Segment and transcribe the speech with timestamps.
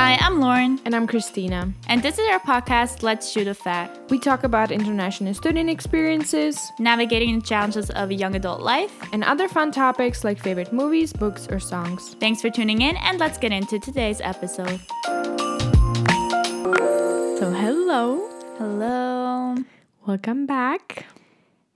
[0.00, 1.70] Hi, I'm Lauren, And I'm Christina.
[1.88, 3.90] and this is our podcast, Let's Shoot a Fat.
[4.08, 8.92] We talk about international student experiences navigating the challenges of a young adult life.
[9.12, 12.16] and other fun topics like favorite movies, books, or songs.
[12.18, 14.80] Thanks for tuning in, and let's get into today's episode.
[17.38, 18.26] So, hello.
[18.56, 19.56] Hello.
[20.06, 21.04] Welcome back.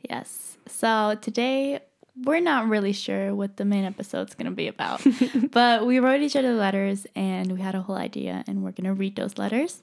[0.09, 0.56] Yes.
[0.66, 1.80] So today
[2.23, 5.03] we're not really sure what the main episode's gonna be about,
[5.51, 8.95] but we wrote each other letters and we had a whole idea, and we're gonna
[8.95, 9.82] read those letters.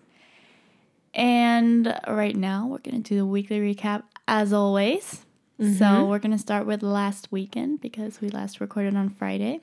[1.14, 5.26] And right now we're gonna do the weekly recap as always.
[5.60, 6.08] So mm-hmm.
[6.08, 9.60] we're gonna start with last weekend because we last recorded on Friday,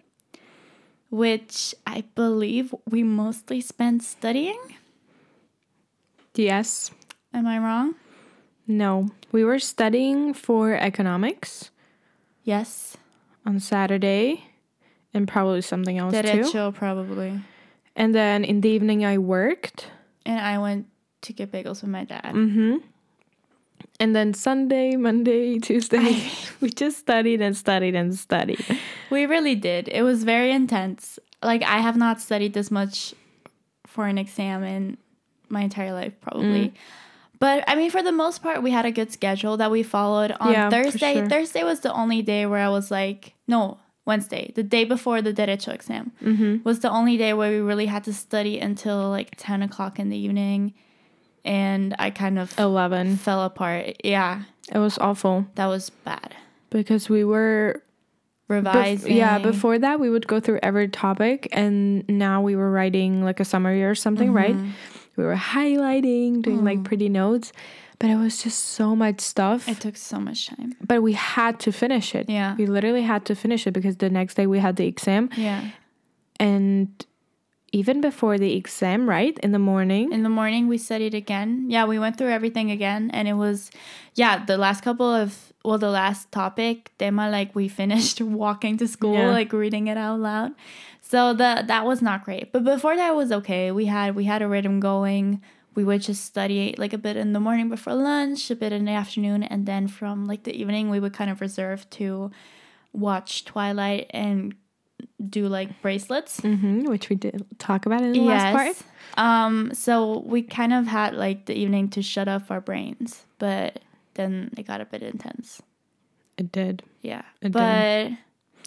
[1.10, 4.60] which I believe we mostly spent studying.
[6.34, 6.92] Yes.
[7.34, 7.96] Am I wrong?
[8.66, 9.08] No.
[9.32, 11.70] We were studying for economics
[12.48, 12.96] Yes.
[13.44, 14.44] on Saturday
[15.12, 16.22] and probably something else too.
[16.22, 17.40] Derecho probably.
[17.94, 19.90] And then in the evening, I worked.
[20.24, 20.86] And I went
[21.22, 22.32] to get bagels with my dad.
[22.32, 22.76] Mm-hmm.
[24.00, 26.30] And then Sunday, Monday, Tuesday,
[26.62, 28.64] we just studied and studied and studied.
[29.10, 29.88] We really did.
[29.88, 31.18] It was very intense.
[31.42, 33.14] Like I have not studied this much
[33.86, 34.96] for an exam in
[35.50, 36.72] my entire life, probably.
[37.40, 40.32] But I mean, for the most part, we had a good schedule that we followed.
[40.40, 41.28] On Yeah, Thursday, sure.
[41.28, 45.32] Thursday was the only day where I was like, no, Wednesday, the day before the
[45.32, 46.56] derecho exam, mm-hmm.
[46.64, 50.08] was the only day where we really had to study until like ten o'clock in
[50.08, 50.74] the evening,
[51.44, 53.16] and I kind of 11.
[53.18, 54.00] fell apart.
[54.04, 54.42] Yeah,
[54.72, 56.34] It was awful that was bad.
[56.70, 57.82] because we were
[58.50, 59.14] Bef- Revising.
[59.14, 63.40] yeah, before that we would go through every topic, and now we were writing like
[63.40, 64.56] a summary or something, right?
[64.56, 64.70] Mm-hmm.
[65.18, 66.64] We were highlighting, doing Mm.
[66.70, 67.52] like pretty notes,
[67.98, 69.68] but it was just so much stuff.
[69.68, 70.70] It took so much time.
[70.86, 72.26] but we had to finish it.
[72.30, 72.54] Yeah.
[72.56, 75.60] we literally had to finish it because the next day we had the exam, Yeah.
[76.38, 76.88] and
[77.72, 81.66] even before the exam, right in the morning, In the morning, we studied again.
[81.68, 83.70] Yeah, we went through everything again, and it was,
[84.14, 88.86] yeah, the last couple of, well, the last topic, tema, like we finished walking to
[88.88, 89.30] school, Yeah.
[89.32, 90.52] like reading it out loud.
[91.08, 92.52] So the that was not great.
[92.52, 93.70] But before that was okay.
[93.72, 95.40] We had we had a rhythm going.
[95.74, 98.84] We would just study like a bit in the morning before lunch, a bit in
[98.84, 102.30] the afternoon, and then from like the evening, we would kind of reserve to
[102.92, 104.54] watch Twilight and
[105.30, 106.40] do like bracelets.
[106.40, 108.76] hmm which we did talk about in the last part.
[109.16, 113.80] Um, so we kind of had like the evening to shut off our brains, but
[114.14, 115.62] then it got a bit intense.
[116.36, 116.82] It did.
[117.02, 117.22] Yeah.
[117.40, 118.10] It but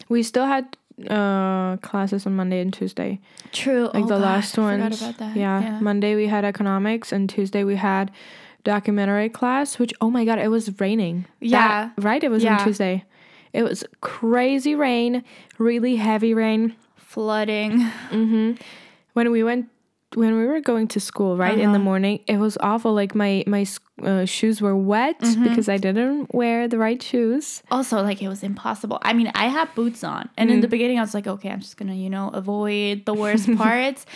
[0.08, 0.76] We still had
[1.10, 3.20] uh classes on Monday and Tuesday.
[3.52, 3.84] true.
[3.94, 4.74] like oh the God, last one.
[4.78, 5.02] forgot ones.
[5.02, 5.36] about that.
[5.36, 5.78] Yeah.
[5.80, 8.10] Monday we had economics and Tuesday we had
[8.64, 11.26] documentary class, which oh my god, it was raining.
[11.40, 11.90] Yeah.
[11.96, 12.22] That- right?
[12.22, 12.58] It was Yeah.
[12.58, 13.04] on Tuesday.
[13.52, 15.24] It was crazy rain,
[15.58, 16.74] really heavy rain.
[16.96, 17.80] Flooding.
[18.10, 18.52] hmm
[19.12, 19.68] When we went
[20.14, 21.90] when we were going to school, right in the Uh-huh.
[21.90, 22.92] morning, it was awful.
[22.94, 23.64] Like my my
[24.02, 25.44] uh, shoes were wet Mm-hmm.
[25.44, 27.62] because I didn't wear the right shoes.
[27.70, 28.98] Also, like it was impossible.
[29.02, 30.70] I mean, I had boots on, and in the Mm.
[30.76, 34.06] beginning, I was like, okay, I'm just gonna, you know, avoid the worst parts.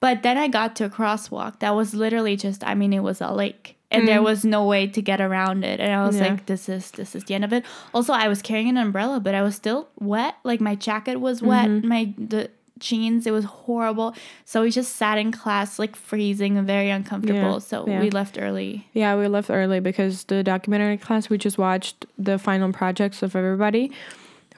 [0.00, 3.20] But then I got to a crosswalk that was literally just, I mean, it was
[3.22, 5.80] a lake, and there was no way to get around it.
[5.80, 6.20] And I was Mm.
[6.20, 6.28] Yeah.
[6.32, 7.64] like, this is this is the end of it.
[7.94, 10.34] Also, I was carrying an umbrella, but I was still wet.
[10.44, 11.68] Like my jacket was wet.
[11.68, 11.88] Mm-hmm.
[11.88, 14.14] My the jeans, it was horrible.
[14.44, 17.52] So we just sat in class like freezing and very uncomfortable.
[17.52, 18.00] Yeah, So yeah.
[18.00, 18.86] we left early.
[18.92, 23.34] Yeah, we left early because the documentary class we just watched the final projects of
[23.36, 23.92] everybody,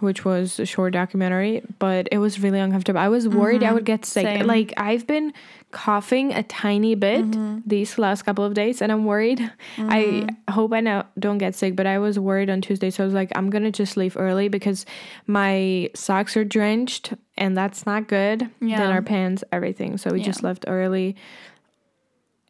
[0.00, 3.00] which was a short documentary, but it was really uncomfortable.
[3.00, 3.96] I was worried I would mm-hmm.
[3.96, 4.24] get sick.
[4.24, 4.46] Same.
[4.46, 5.32] Like I've been
[5.70, 7.58] coughing a tiny bit mm-hmm.
[7.66, 9.40] these last couple of days and I'm worried.
[9.78, 10.52] I mm-hmm.
[10.52, 13.14] hope I now don't get sick, but I was worried on Tuesday, so I was
[13.14, 14.86] like I'm going to just leave early because
[15.26, 18.48] my socks are drenched and that's not good.
[18.60, 18.78] Yeah.
[18.78, 19.98] Then our pants, everything.
[19.98, 21.16] So we just left early.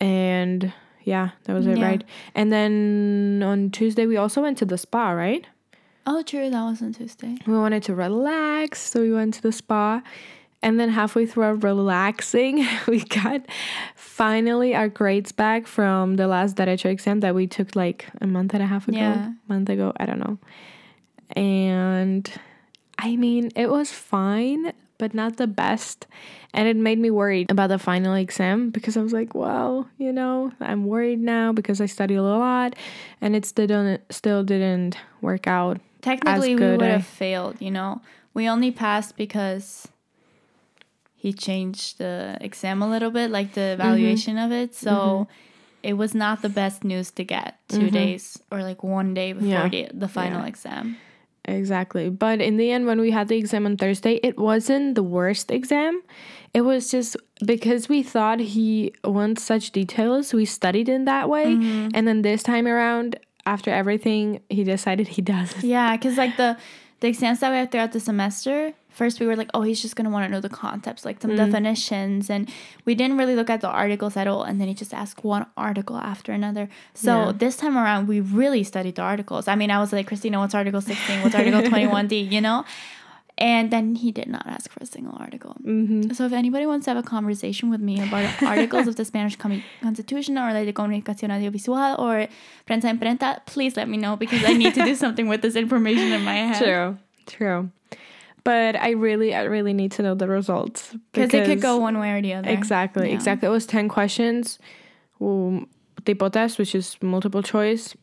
[0.01, 0.73] And
[1.05, 1.87] yeah, that was it, Yeah.
[1.87, 2.05] right?
[2.35, 5.47] And then on Tuesday, we also went to the spa, right?
[6.11, 6.49] Oh, true.
[6.49, 7.37] That was on Tuesday.
[7.47, 10.03] We wanted to relax, so we went to the spa.
[10.63, 13.43] And then halfway through our relaxing, we got
[13.95, 18.55] finally our grades back from the last Derecho exam that we took like a month
[18.55, 18.97] and a half ago.
[18.97, 19.33] Yeah.
[19.49, 20.39] Month ago, I don't know.
[21.37, 22.33] And
[22.99, 26.07] I mean, it was fine, but not the best.
[26.55, 30.11] And it made me worried about the final exam because I was like, well, you
[30.15, 32.77] know, I'm worried now because I studied a lot
[33.21, 35.83] and it still didn't work out.
[36.01, 36.93] Technically, we would eh?
[36.93, 38.01] have failed, you know.
[38.35, 39.89] We only passed because
[41.15, 43.81] he changed the exam a little bit, like the Mm-hmm.
[43.81, 44.75] evaluation of it.
[44.75, 45.27] So
[45.83, 49.49] it was not the best news to get 2 days or like one day before
[49.49, 49.75] Mm-hmm.
[49.75, 49.89] Yeah.
[49.91, 50.49] the, the final Yeah.
[50.49, 50.97] exam.
[51.45, 52.11] Exactly.
[52.11, 55.51] But in the end, when we had the exam on Thursday, it wasn't the worst
[55.51, 56.03] exam.
[56.53, 61.59] It was just because we thought he wants such details, we studied in that way.
[61.95, 63.17] And then this time around,
[63.49, 65.65] after everything, he decided he doesn't.
[65.65, 66.57] Yeah, because like the
[67.01, 69.95] the exams that we have throughout the semester, first we were like, oh, he's just
[69.97, 71.37] gonna want to know the concepts, like some mm.
[71.37, 72.51] definitions, and
[72.85, 74.43] we didn't really look at the articles at all.
[74.43, 76.69] And then he just asked one article after another.
[76.95, 77.33] So Yeah.
[77.33, 79.49] this time around, we really studied the articles.
[79.49, 81.23] I mean, I was like, Christina, what's Article sixteen?
[81.23, 82.21] What's Article twenty one D?
[82.21, 82.65] You know.
[83.41, 85.55] And then he did not ask for a single article.
[86.13, 89.37] So if anybody wants to have a conversation with me about articles of the Spanish
[89.37, 92.27] com- Constitution or Ley de Comunicación Audiovisual or
[92.67, 96.11] Prensa Imprenta, please let me know because I need to do something with this information
[96.13, 96.63] in my head.
[96.65, 96.99] True.
[97.27, 97.71] True.
[98.43, 100.97] But I really, I really need to know the results.
[101.13, 102.49] Because it could go one way or the other.
[102.51, 103.15] Exactly, Yeah.
[103.15, 103.47] exactly.
[103.47, 104.59] It was 10 questions,
[105.21, 105.69] um,
[106.05, 107.95] tipo test, which is multiple choice,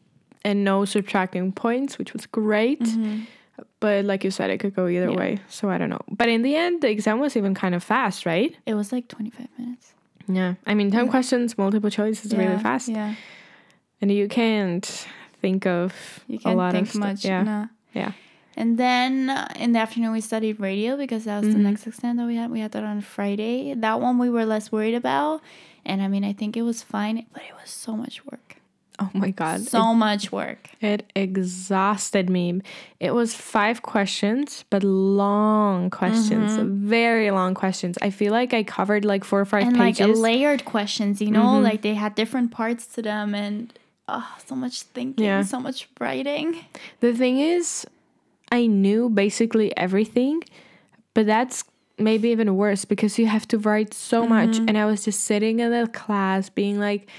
[0.46, 2.82] and no subtracting points, which was great.
[3.80, 5.13] But like you said, it could go either Mm-hmm.
[5.13, 5.19] Yeah.
[5.36, 5.40] way.
[5.50, 6.02] So I don't know.
[6.10, 8.56] But in the end, the exam was even kind of fast, right?
[8.66, 9.94] It was like 25 minutes.
[10.28, 10.56] Yeah.
[10.66, 12.90] I mean, 10 questions, multiple choice is really fast.
[12.90, 13.13] Yeah.
[14.02, 14.86] And you can't
[15.42, 15.94] think of
[16.28, 17.04] You a can't lot think of stuff.
[17.04, 17.25] much.
[17.25, 17.44] Yeah.
[17.44, 17.69] no.
[17.94, 18.12] Yeah.
[18.57, 21.63] And then uh, in the afternoon, we studied radio because that was the Mhm.
[21.69, 22.50] next exam that we had.
[22.51, 23.74] We had that on Friday.
[23.75, 25.42] That one we were less worried about.
[25.86, 28.44] And I mean, I think it was fine, but it was so much work.
[29.00, 29.62] Oh my God.
[29.62, 30.69] So much work.
[30.80, 32.62] It exhausted me.
[33.00, 36.88] It was five questions, but long questions, mm-hmm.
[36.88, 37.97] very long questions.
[38.01, 40.07] I feel like I covered like four or five and pages.
[40.07, 41.63] like layered questions, you know, mm-hmm.
[41.63, 43.74] like they had different parts to them, and
[44.07, 45.44] oh, so much thinking, Yeah.
[45.44, 46.65] so much writing.
[47.01, 47.86] the thing is,
[48.51, 50.41] I knew basically everything,
[51.13, 51.65] but that's
[51.98, 54.51] maybe even worse because you have to write so much.
[54.51, 54.69] Mm-hmm.
[54.69, 57.09] And I was just sitting in the class being like,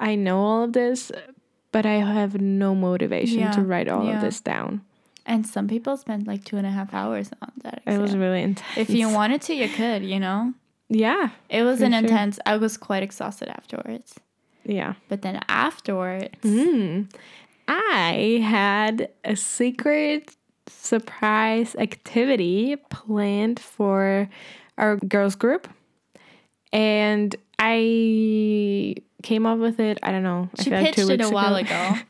[0.00, 1.10] I know all of this,
[1.72, 4.16] but I have no motivation Yeah, to write all yeah.
[4.16, 4.82] of this down.
[5.24, 7.82] And some people spend like two and a half hours on that.
[7.86, 8.76] It was really intense.
[8.78, 10.54] if you wanted to, you could, you know.
[10.88, 11.98] yeah, It was an sure.
[12.00, 12.38] intense.
[12.46, 14.14] I was quite exhausted afterwards,
[14.64, 14.94] yeah.
[15.08, 17.10] but then afterwards, Mm.
[17.68, 20.36] I had a secret
[20.68, 24.28] surprise activity planned for
[24.78, 25.68] our girls group.
[26.72, 30.48] And I came up with it, I don't know.
[30.58, 31.74] She feel like pitched it a while ago.
[31.74, 32.00] ago.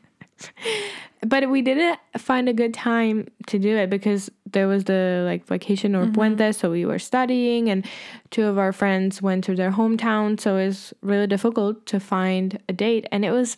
[1.25, 5.45] But we didn't find a good time to do it because there was the like
[5.47, 6.13] vacation or mm-hmm.
[6.13, 7.85] puente, so we were studying, and
[8.29, 12.59] two of our friends went to their hometown, so it was really difficult to find
[12.69, 13.57] a date, and it was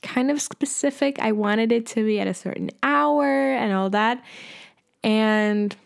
[0.00, 1.18] kind of specific.
[1.18, 4.24] I wanted it to be at a certain hour and all that,
[5.02, 5.76] and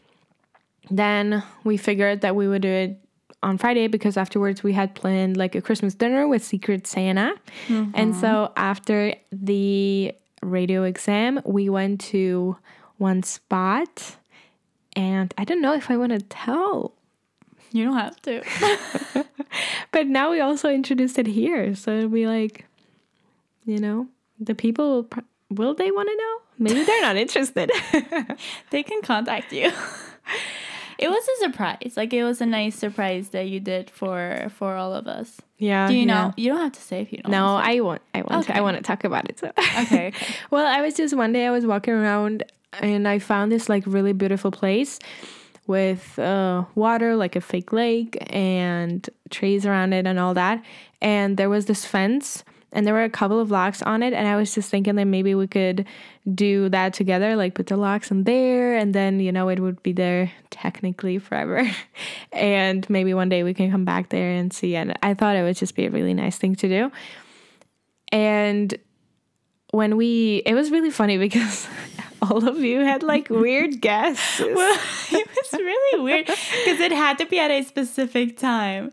[0.88, 3.00] then we figured that we would do it
[3.42, 7.34] on Friday because afterwards we had planned like a Christmas dinner with Secret Santa.
[7.68, 8.20] And mm-hmm.
[8.20, 12.56] so after the radio exam, we went to
[12.96, 14.16] one spot.
[14.94, 16.94] And I don't know if I want to tell,
[17.70, 19.24] You don't have to.
[19.92, 21.74] but now we also introduced it here.
[21.74, 22.64] So it'll be like,
[23.64, 24.08] you know,
[24.40, 26.38] the people will, pro- will they want to know?
[26.58, 27.70] Maybe they're not interested.
[28.70, 29.70] they can contact you.
[30.98, 31.94] it was a surprise.
[31.96, 35.40] Like it was a nice surprise that you did for for all of us.
[35.58, 35.86] yeah.
[35.88, 36.06] Do you yeah.
[36.06, 36.34] know?
[36.36, 37.30] You don't have to say if you don't.
[37.30, 37.56] No.
[37.56, 38.02] I want.
[38.14, 38.46] I want.
[38.46, 39.38] To, I want to talk about it.
[39.38, 39.52] So.
[39.56, 40.12] Okay, okay.
[40.50, 42.44] well, I was just one day I was walking around
[42.80, 44.98] and I found this like really beautiful place
[45.66, 50.64] with uh, water, like a fake lake, and trees around it and all that.
[51.00, 54.12] And there was this fence, and there were a couple of locks on it.
[54.12, 55.86] And I was just thinking that maybe we could
[56.34, 59.82] do that together, like put the locks in there, and then you know it would
[59.82, 61.70] be there technically forever.
[62.32, 64.76] and maybe one day we can come back there and see.
[64.76, 66.92] And I thought it would just be a really nice thing to do.
[68.10, 68.76] And
[69.70, 71.68] when we, it was really funny because
[72.22, 74.54] all of you had like weird guesses.
[74.54, 74.80] Well,
[75.12, 78.92] it was really weird because it had to be at a specific time.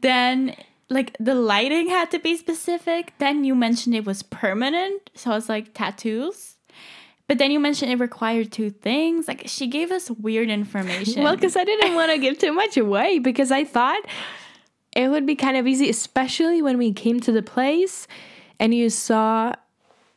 [0.00, 0.54] Then,
[0.94, 3.12] like, the lighting had to be specific.
[3.18, 5.10] Then you mentioned it was permanent.
[5.14, 6.56] So I was like, tattoos.
[7.26, 9.28] But then you mentioned it required two things.
[9.28, 11.22] Like, she gave us weird information.
[11.22, 14.02] Well, because I didn't want to give too much away because I thought
[14.94, 18.06] it would be kind of easy, especially when we came to the place
[18.60, 19.52] and you saw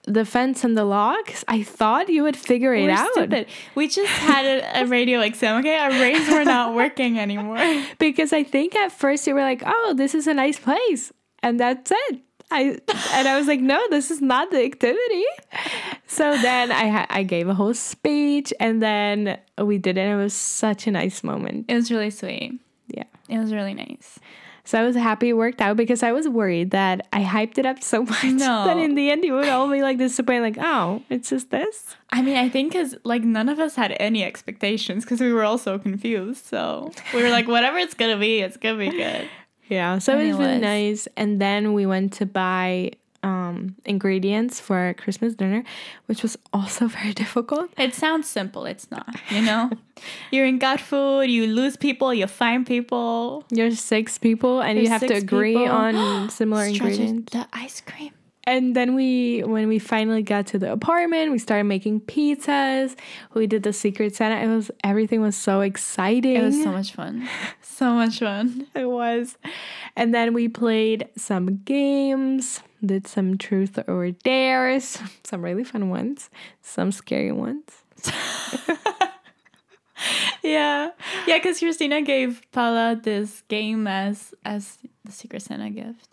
[0.08, 1.44] the fence and the locks.
[1.48, 3.48] I thought you would figure it We're out stupid.
[3.76, 5.78] We just had a, a radio exam, okay?
[5.78, 7.60] Our brains were not working anymore.
[8.00, 11.12] because I think at first you were like, "Oh, this is a nice place,"
[11.44, 12.22] and that's it.
[12.50, 12.80] I
[13.14, 15.26] and I was like, "No, this is not the activity."
[16.08, 20.08] So then I ha- I gave a whole speech, and then we did it.
[20.08, 21.66] It was such a nice moment.
[21.68, 22.54] It was really sweet.
[22.88, 23.04] Yeah.
[23.28, 24.20] It was really nice.
[24.67, 27.65] So I was happy it worked out because I was worried that I hyped it
[27.65, 28.65] up so much No.
[28.65, 31.95] that in the end you would all be like disappointed, like, oh, it's just this.
[32.12, 35.45] I mean, I think because like none of us had any expectations because we were
[35.45, 36.45] all so confused.
[36.45, 39.29] So we were like, whatever it's gonna be, it's gonna be good.
[39.69, 41.07] Yeah, so it was really nice.
[41.15, 42.91] And then we went to buy
[43.24, 45.63] um, ingredients for Christmas dinner,
[46.05, 47.71] which was also very difficult.
[47.77, 48.65] It sounds simple.
[48.65, 49.15] It's not.
[49.29, 49.71] You know,
[50.31, 51.29] you're in gut food.
[51.29, 52.13] You lose people.
[52.13, 53.43] You find people.
[53.51, 55.75] You're six people, and you There's have to agree people.
[55.75, 57.31] on similar ingredients.
[57.31, 58.12] The ice cream.
[58.47, 62.95] And then we, when we finally got to the apartment, we started making pizzas.
[63.33, 64.41] We did the Secret Santa.
[64.41, 66.38] It was everything was so exciting.
[66.38, 67.27] It was so much fun.
[67.62, 68.67] So much fun.
[68.74, 69.38] It was.
[69.97, 76.29] And then we played some games, did some truth or dares, some really fun ones,
[76.62, 77.84] some scary ones.
[80.43, 80.91] Yeah,
[81.25, 81.38] yeah.
[81.39, 86.07] Because Christina gave Paula this game as as the Secret Santa gift.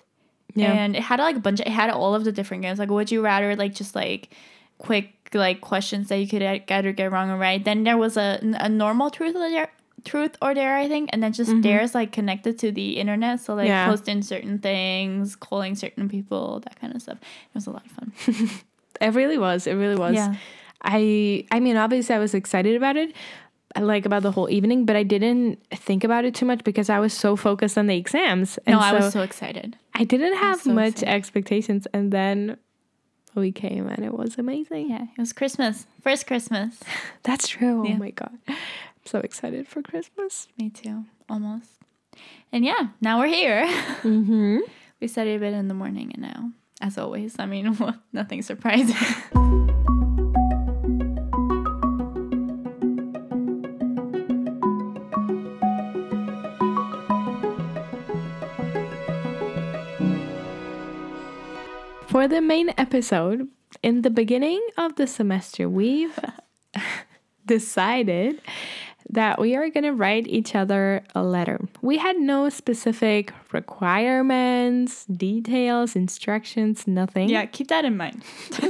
[0.57, 0.73] Yeah.
[0.73, 2.89] and it had like a bunch of, it had all of the different games like
[2.89, 4.31] would you rather like just like
[4.79, 8.17] quick like questions that you could e- either get wrong or right then there was
[8.17, 9.69] a, a normal truth or dare
[10.05, 11.61] truth or dare i think and then just mm-hmm.
[11.63, 13.87] dares like connected to the internet so like Yeah.
[13.89, 17.93] posting certain things calling certain people that kind of stuff it was a lot of
[17.93, 18.13] fun
[19.01, 19.67] It really was.
[19.67, 20.15] It really was.
[20.15, 20.37] Yeah.
[20.83, 23.13] I I mean, obviously I was excited about it,
[23.77, 27.01] like about the whole evening, but I didn't think about it too much because I
[27.01, 28.57] was so focused on the exams.
[28.69, 31.09] no And i was so so excited I didn't have so much excited.
[31.13, 32.57] expectations and then
[33.35, 34.91] we came and it was amazing.
[34.91, 36.79] yeah it was christmas first christmas
[37.25, 37.81] That's true.
[37.83, 37.95] Oh yeah.
[37.97, 38.39] Oh my god.
[39.05, 40.49] So excited for Christmas.
[40.59, 41.71] me too almost
[42.53, 43.67] and yeah now we're here
[44.03, 44.59] Mm-hmm.
[45.01, 46.51] we studied a bit in the morning and now
[46.83, 47.77] as always i mean
[48.13, 48.95] nothing surprising
[62.07, 63.49] For the main episode,
[63.83, 66.17] in the beginning of the semester, we've
[67.47, 68.41] decided
[69.11, 71.61] that we are going to write each other a letter.
[71.83, 77.29] We had no specific requirements, details, instructions, nothing.
[77.29, 78.23] Yeah, keep that in mind.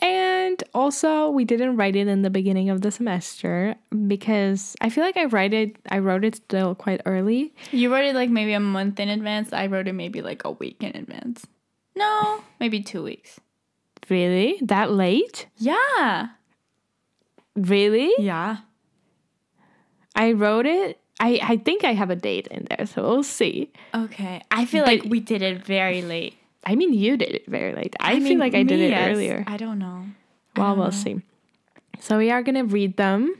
[0.00, 3.74] And also, we didn't write it in the beginning of the semester
[4.06, 7.52] because I feel like I write it I wrote it still quite early.
[7.72, 9.52] You wrote it like maybe a month in advance.
[9.52, 11.46] I wrote it maybe like a week in advance.
[11.96, 13.40] No, maybe two weeks.
[14.08, 14.58] Really?
[14.62, 15.46] That late?
[15.56, 16.28] Yeah.
[17.56, 18.12] Really?
[18.18, 18.58] Yeah.
[20.18, 20.98] I wrote it.
[21.20, 23.72] I, I think I have a date in there, so we'll see.
[23.94, 24.42] Okay.
[24.50, 26.34] I feel But- like we did it very late.
[26.64, 27.96] I mean, you did it very late.
[27.98, 29.08] I, feel mean, like I did it yes.
[29.08, 29.44] earlier.
[29.46, 30.04] I don't know.
[30.56, 30.90] I Well, don't we'll know.
[30.90, 31.22] see.
[32.00, 33.34] So we are gonna read them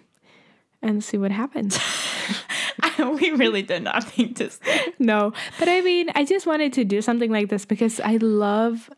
[0.81, 1.79] and see what happens.
[2.99, 4.95] we really did nothing to say.
[4.99, 8.89] no, but I mean, I just wanted to do something like this because I love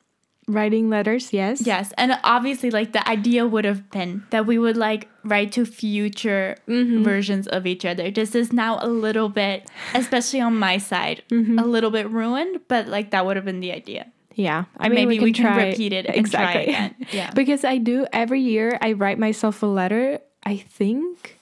[0.53, 1.33] writing letters.
[1.33, 1.67] Yes.
[1.67, 5.65] Yes, and obviously, like the idea would have been that we would like write to
[5.67, 8.11] future versions of each other.
[8.11, 12.61] This is now a little bit, especially on my side, a little bit ruined.
[12.69, 14.11] But like that would have been the idea.
[14.35, 14.65] Yeah.
[14.79, 16.95] I mean, Maybe we can, try repeat it again.
[17.13, 17.31] Yeah.
[17.35, 18.79] because I do every year.
[18.81, 20.21] I write myself a letter.
[20.45, 21.39] I think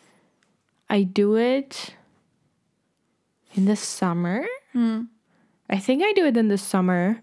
[0.91, 1.95] I do it
[3.55, 4.47] in the summer.
[4.73, 5.03] Hmm.
[5.71, 7.21] I think I do it in the summer,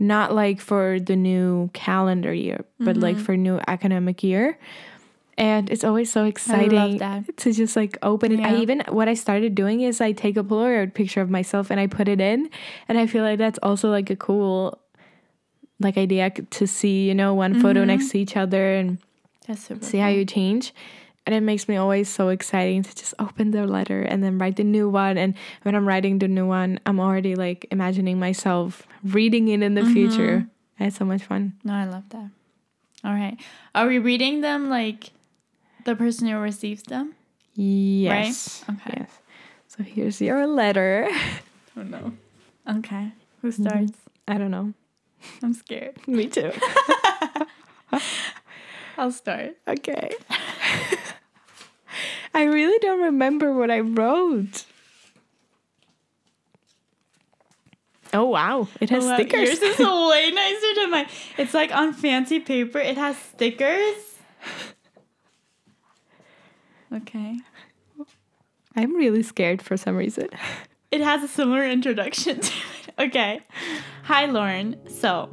[0.00, 3.24] not like for the new calendar year, but like Mm-hmm.
[3.24, 4.58] for new academic year.
[5.38, 6.98] And it's always so exciting
[7.36, 8.40] to just like open it.
[8.40, 11.78] I even what I started doing is I take a Polaroid picture of myself and
[11.80, 12.50] I put it in,
[12.88, 14.78] and I feel like that's also like a cool
[15.78, 17.86] like idea to see, you know, one photo Mm-hmm.
[17.86, 18.98] next to each other and
[19.80, 20.74] see how you change.
[21.30, 24.56] And it makes me always so exciting to just open the letter and then write
[24.56, 25.16] the new one.
[25.16, 29.74] And when I'm writing the new one, I'm already like imagining myself reading it in
[29.74, 29.92] the mm-hmm.
[29.92, 30.48] future.
[30.76, 31.52] And it's so much fun.
[31.62, 32.30] No, I love that.
[33.04, 33.38] All right.
[33.76, 35.12] Are we reading them like
[35.84, 37.14] the person who receives them?
[37.54, 38.64] Yes.
[38.68, 38.94] Okay.
[38.96, 39.10] Yes.
[39.68, 41.08] So here's your letter.
[41.76, 42.12] Oh no.
[42.68, 43.12] Okay.
[43.42, 43.62] Who mm-hmm.
[43.62, 43.98] starts?
[44.26, 44.74] I don't know.
[45.40, 45.96] I'm scared.
[46.08, 46.50] Me too.
[48.98, 49.56] I'll start.
[49.68, 50.10] okay.
[52.32, 54.64] I really don't remember what I wrote.
[58.12, 59.48] Oh wow, it has Oh, wow, stickers.
[59.48, 61.06] Yours is way nicer than mine.
[61.38, 62.78] It's like on fancy paper.
[62.78, 64.16] It has stickers.
[66.92, 67.36] Okay.
[68.76, 70.28] I'm really scared for some reason.
[70.90, 72.94] It has a similar introduction to it.
[72.98, 73.40] Okay.
[74.02, 74.74] Hi, Lauren.
[74.90, 75.30] So,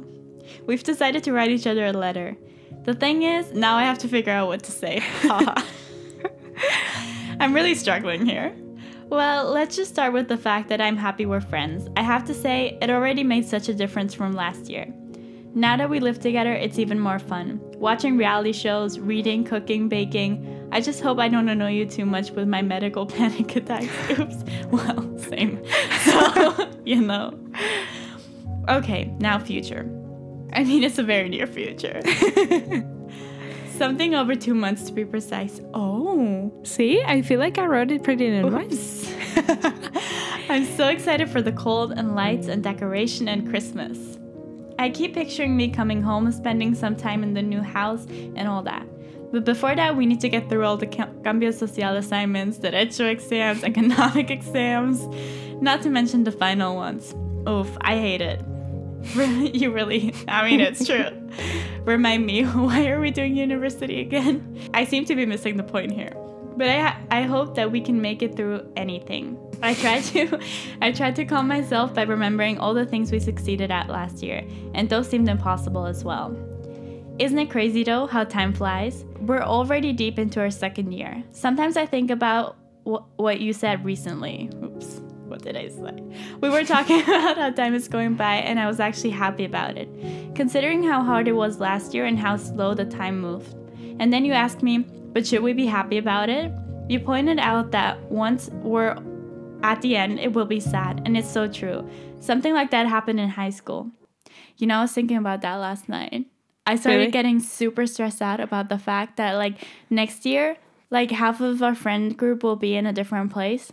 [0.66, 2.36] we've decided to write each other a letter.
[2.84, 5.02] The thing is, now I have to figure out what to say.
[7.40, 8.54] I'm really struggling here.
[9.10, 11.88] Well, let's just start with the fact that I'm happy we're friends.
[11.96, 14.86] I have to say, it already made such a difference from last year.
[15.54, 17.58] Now that we live together, it's even more fun.
[17.78, 20.68] Watching reality shows, reading, cooking, baking.
[20.72, 23.88] I just hope I don't annoy you too much with my medical panic attacks.
[24.18, 24.44] Oops.
[24.70, 25.64] Well, same.
[26.02, 27.32] So, you know.
[28.68, 29.90] Okay, now future.
[30.52, 32.02] I mean, it's a very near future.
[33.78, 35.60] Something over two months to be precise.
[35.72, 36.52] Oh.
[36.64, 39.08] See, I feel like I wrote it pretty in advance.
[40.48, 44.18] I'm so excited for the cold and lights and decoration and Christmas.
[44.80, 48.04] I keep picturing me coming home spending some time in the new house
[48.34, 48.84] and all that.
[49.30, 53.08] But before that, we need to get through all the cambio social assignments, the derecho
[53.08, 55.06] exams, economic exams,
[55.62, 57.14] not to mention the final ones.
[57.48, 58.42] Oof, I hate it.
[59.14, 61.08] you really, I mean, it's true.
[61.84, 64.70] Remind me, why are we doing university again?
[64.74, 66.12] I seem to be missing the point here.
[66.56, 69.38] But I, I hope that we can make it through anything.
[69.62, 70.40] I try to,
[70.82, 74.44] I tried to calm myself by remembering all the things we succeeded at last year,
[74.74, 76.36] and those seemed impossible as well.
[77.18, 79.04] Isn't it crazy though how time flies?
[79.20, 81.22] We're already deep into our second year.
[81.32, 84.50] Sometimes I think about wh- what you said recently.
[84.62, 86.02] Oops what did I say?
[86.40, 89.76] We were talking about how time is going by, and I was actually happy about
[89.76, 89.88] it,
[90.34, 93.54] considering how hard it was last year and how slow the time moved.
[94.00, 94.78] And then you asked me,
[95.12, 96.52] but should we be happy about it?
[96.88, 98.96] You pointed out that once we're
[99.62, 101.88] at the end, it will be sad, and it's so true.
[102.20, 103.90] Something like that happened in high school.
[104.56, 106.26] You know, I was thinking about that last night.
[106.66, 107.10] I started Really?
[107.10, 110.56] getting super stressed out about the fact that, like, next year,
[110.90, 113.72] like, half of our friend group will be in a different place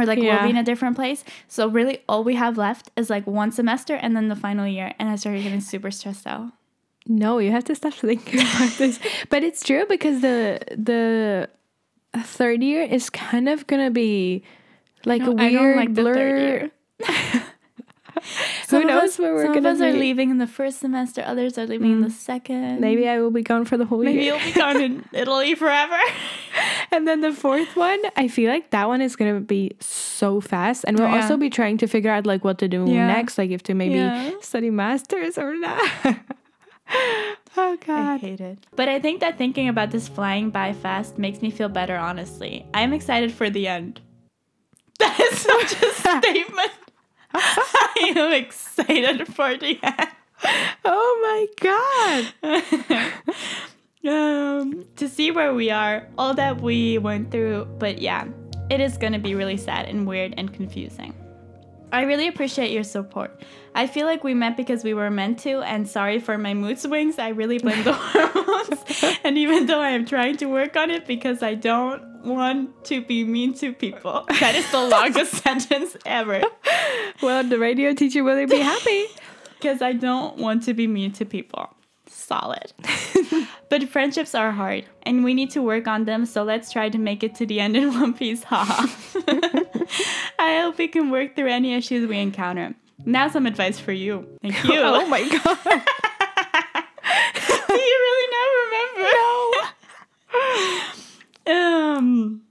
[0.00, 1.24] or like we'll be in a different place.
[1.48, 4.92] So really all we have left is like one semester and then the final year.
[4.98, 6.52] And I started getting super stressed out.
[7.06, 8.98] No, you have to stop thinking about this.
[9.28, 11.48] But it's true because the the
[12.22, 14.42] third year is kind of gonna be
[15.04, 16.70] like a No, I weird like blur.
[18.70, 19.64] Who knows us, where we're gonna be?
[19.64, 22.12] Some of us are leaving in the first semester, others are leaving in the mm.
[22.12, 22.80] second.
[22.80, 24.34] Maybe I will be gone for the whole Maybe year.
[24.34, 25.98] Maybe you'll be gone in Italy forever.
[26.92, 30.84] And then the fourth one, I feel like that one is gonna be so fast,
[30.88, 31.22] and we'll Yeah.
[31.22, 33.06] also be trying to figure out like what to do Yeah.
[33.06, 34.32] next, like if to maybe Yeah.
[34.40, 35.80] study masters or not.
[37.56, 38.58] oh god I hate it.
[38.74, 42.66] But I think that thinking about this flying by fast makes me feel better, honestly.
[42.74, 44.00] I'm excited for the end.
[44.98, 46.72] That is such a statement.
[47.34, 50.08] I am excited for the end.
[50.84, 53.12] Oh my god.
[54.08, 57.66] um, to see where we are, all that we went through.
[57.78, 58.26] But yeah,
[58.70, 61.14] it is going to be really sad and weird and confusing.
[61.92, 63.42] I really appreciate your support.
[63.74, 66.78] I feel like we met because we were meant to, and sorry for my mood
[66.78, 67.18] swings.
[67.18, 69.18] I really blame the hormones.
[69.24, 73.00] and even though I am trying to work on it because I don't want to
[73.02, 76.42] be mean to people, that is the longest sentence ever.
[77.22, 79.06] Well, the radio teacher will be happy.
[79.60, 81.68] Because I don't want to be mean to people.
[82.06, 82.72] Solid.
[83.68, 86.96] but friendships are hard, and we need to work on them, so let's try to
[86.96, 88.42] make it to the end in one piece.
[88.42, 88.86] Haha.
[90.38, 92.74] I hope we can work through any issues we encounter.
[93.04, 94.26] Now, some advice for you.
[94.40, 94.80] Thank oh you.
[94.80, 95.58] oh my god.
[97.68, 99.02] Do you really not remember?
[99.12, 99.52] No.
[101.50, 102.42] Um,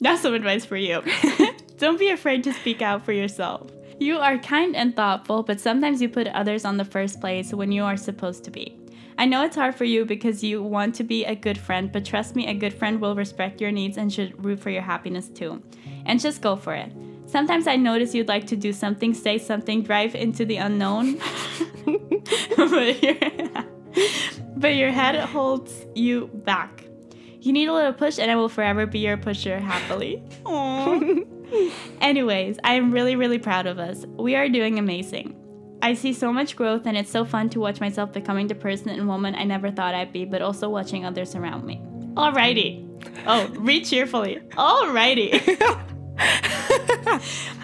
[0.00, 1.02] now some advice for you.
[1.78, 3.70] Don't be afraid to speak out for yourself.
[3.98, 7.72] You are kind and thoughtful, but sometimes you put others on the first place when
[7.72, 8.78] you are supposed to be.
[9.16, 12.04] I know it's hard for you because you want to be a good friend, but
[12.04, 15.28] trust me, a good friend will respect your needs and should root for your happiness
[15.28, 15.62] too.
[16.04, 16.92] And just go for it.
[17.26, 21.18] Sometimes I notice you'd like to do something, say something, drive into the unknown.
[22.56, 23.14] but, your,
[24.56, 26.84] but your head holds you back.
[27.44, 30.22] You need a little push, and I will forever be your pusher happily.
[30.46, 31.26] Aww.
[32.00, 34.06] Anyways, I am really, really proud of us.
[34.16, 35.36] We are doing amazing.
[35.82, 38.88] I see so much growth, and it's so fun to watch myself becoming the person
[38.88, 41.82] and woman I never thought I'd be, but also watching others around me.
[42.14, 42.82] Alrighty.
[43.26, 44.36] Oh, read cheerfully.
[44.52, 45.58] Alrighty.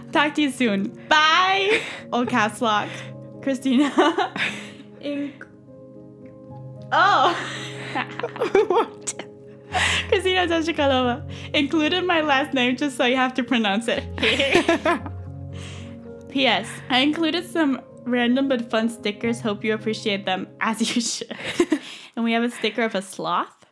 [0.12, 0.90] Talk to you soon.
[1.08, 1.80] Bye.
[2.12, 2.90] Old caps lock.
[3.40, 3.88] Christina.
[5.00, 5.46] Inc-
[6.92, 7.34] oh.
[8.68, 9.24] what?
[10.08, 11.28] Christina Tashikalova.
[11.54, 14.04] Included my last name just so you have to pronounce it.
[16.28, 16.68] P.S.
[16.88, 19.40] I included some random but fun stickers.
[19.40, 21.36] Hope you appreciate them as you should.
[22.16, 23.66] and we have a sticker of a sloth,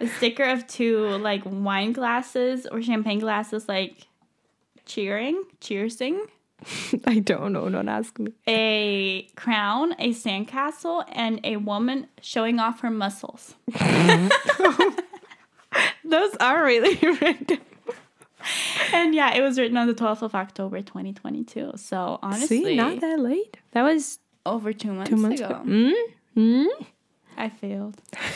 [0.00, 4.06] a sticker of two like wine glasses or champagne glasses, like
[4.84, 6.20] cheering, cheersing,
[7.06, 7.68] I don't know.
[7.68, 8.32] Don't ask me.
[8.48, 13.54] a crown, a sandcastle, and a woman showing off her muscles.
[16.04, 17.58] Those are really random.
[18.92, 21.72] and yeah, it was written on the 12th of October 2022.
[21.76, 23.56] So honestly, See, not that late.
[23.72, 25.48] That was over two months, two months ago.
[25.56, 25.62] ago.
[25.64, 25.92] Mm?
[26.36, 26.86] Mm?
[27.36, 28.00] I failed.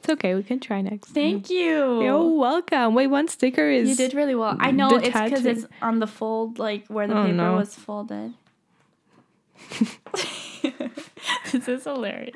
[0.00, 0.34] It's okay.
[0.34, 1.08] We can try next.
[1.10, 2.02] Thank you.
[2.02, 2.94] You're welcome.
[2.94, 3.88] Wait, one sticker is.
[3.88, 4.54] You did really well.
[4.60, 7.56] I know it's because it's on the fold, like where the Oh, paper no.
[7.56, 8.34] was folded.
[11.52, 12.34] this is hilarious.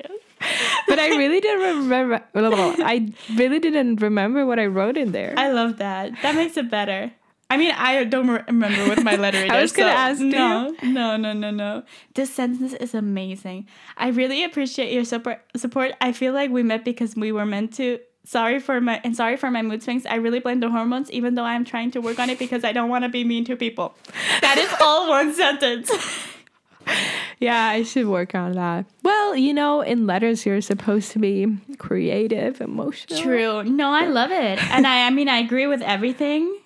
[0.95, 2.23] But I really didn't remember.
[2.35, 5.33] I really didn't remember what I wrote in there.
[5.37, 6.13] I love that.
[6.21, 7.11] That makes it better.
[7.49, 9.51] I mean, I don't remember what my letter is.
[9.51, 11.83] I was gonna so ask, No, no, no, no, no.
[12.13, 13.67] This sentence is amazing.
[13.97, 15.41] I really appreciate your support.
[15.55, 15.93] Support.
[16.01, 17.99] I feel like we met because we were meant to.
[18.23, 20.05] Sorry for my and sorry for my mood swings.
[20.07, 22.71] I really blame the hormones, even though I'm trying to work on it because I
[22.71, 23.93] don't want to be mean to people.
[24.41, 25.91] That is all one sentence.
[27.39, 28.85] yeah, I should work on that.
[29.03, 33.19] Well, you know, in letters, you're supposed to be creative, emotional.
[33.21, 33.63] True.
[33.63, 35.07] No, I love it, and I.
[35.07, 36.59] I mean, I agree with everything.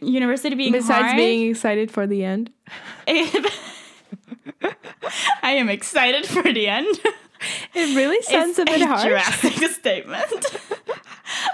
[0.00, 2.50] University being Besides hard, being excited for the end.
[5.42, 6.86] I am excited for the end.
[7.74, 9.08] It really sounds It's a bit hard.
[9.08, 10.24] drastic statement.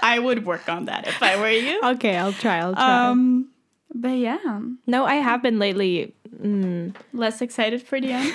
[0.01, 1.79] I would work on that if I were you.
[1.95, 2.57] Okay, I'll try.
[2.59, 3.07] I'll try.
[3.09, 3.49] Um,
[3.93, 6.13] but yeah, no, I have been lately.
[6.27, 8.33] Mm, less excited for the end.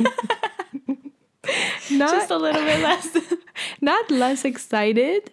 [1.90, 3.16] not Just a little bit less.
[3.80, 5.30] not less excited,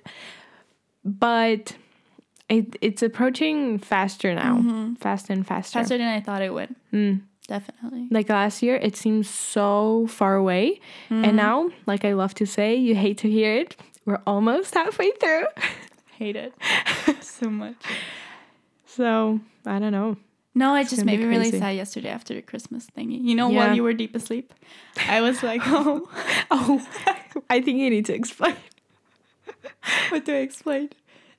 [1.04, 1.76] but
[2.50, 4.94] it, it's approaching faster now.
[5.00, 5.80] Faster and faster.
[5.80, 6.76] Faster than I thought it would.
[6.94, 7.22] Mm.
[7.48, 8.08] Definitely.
[8.10, 10.80] Like last year, it seems so far away.
[11.10, 11.26] Mm-hmm.
[11.26, 15.12] And now, like I love to say, you hate to hear it, we're almost halfway
[15.12, 15.46] through.
[16.18, 16.54] Hate it
[17.20, 17.76] so much.
[18.86, 20.16] So, I don't know.
[20.58, 23.22] No, it just made me really sad yesterday after the Christmas thingy.
[23.22, 23.58] You know, Yeah.
[23.68, 24.54] while you were deep asleep,
[25.08, 26.10] I was like, oh,
[26.52, 26.88] Oh,
[27.50, 28.56] I think you need to explain
[30.10, 30.90] what do I explain?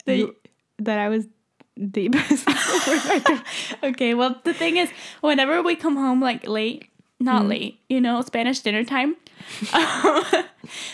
[0.05, 0.37] That You-
[0.79, 1.27] that I was
[1.91, 2.15] deep.
[2.15, 3.41] asleep.
[3.83, 7.49] okay, well, the thing is, whenever we come home like late, not mm-hmm.
[7.49, 9.17] late, you know, Spanish dinner time,
[9.73, 10.25] um,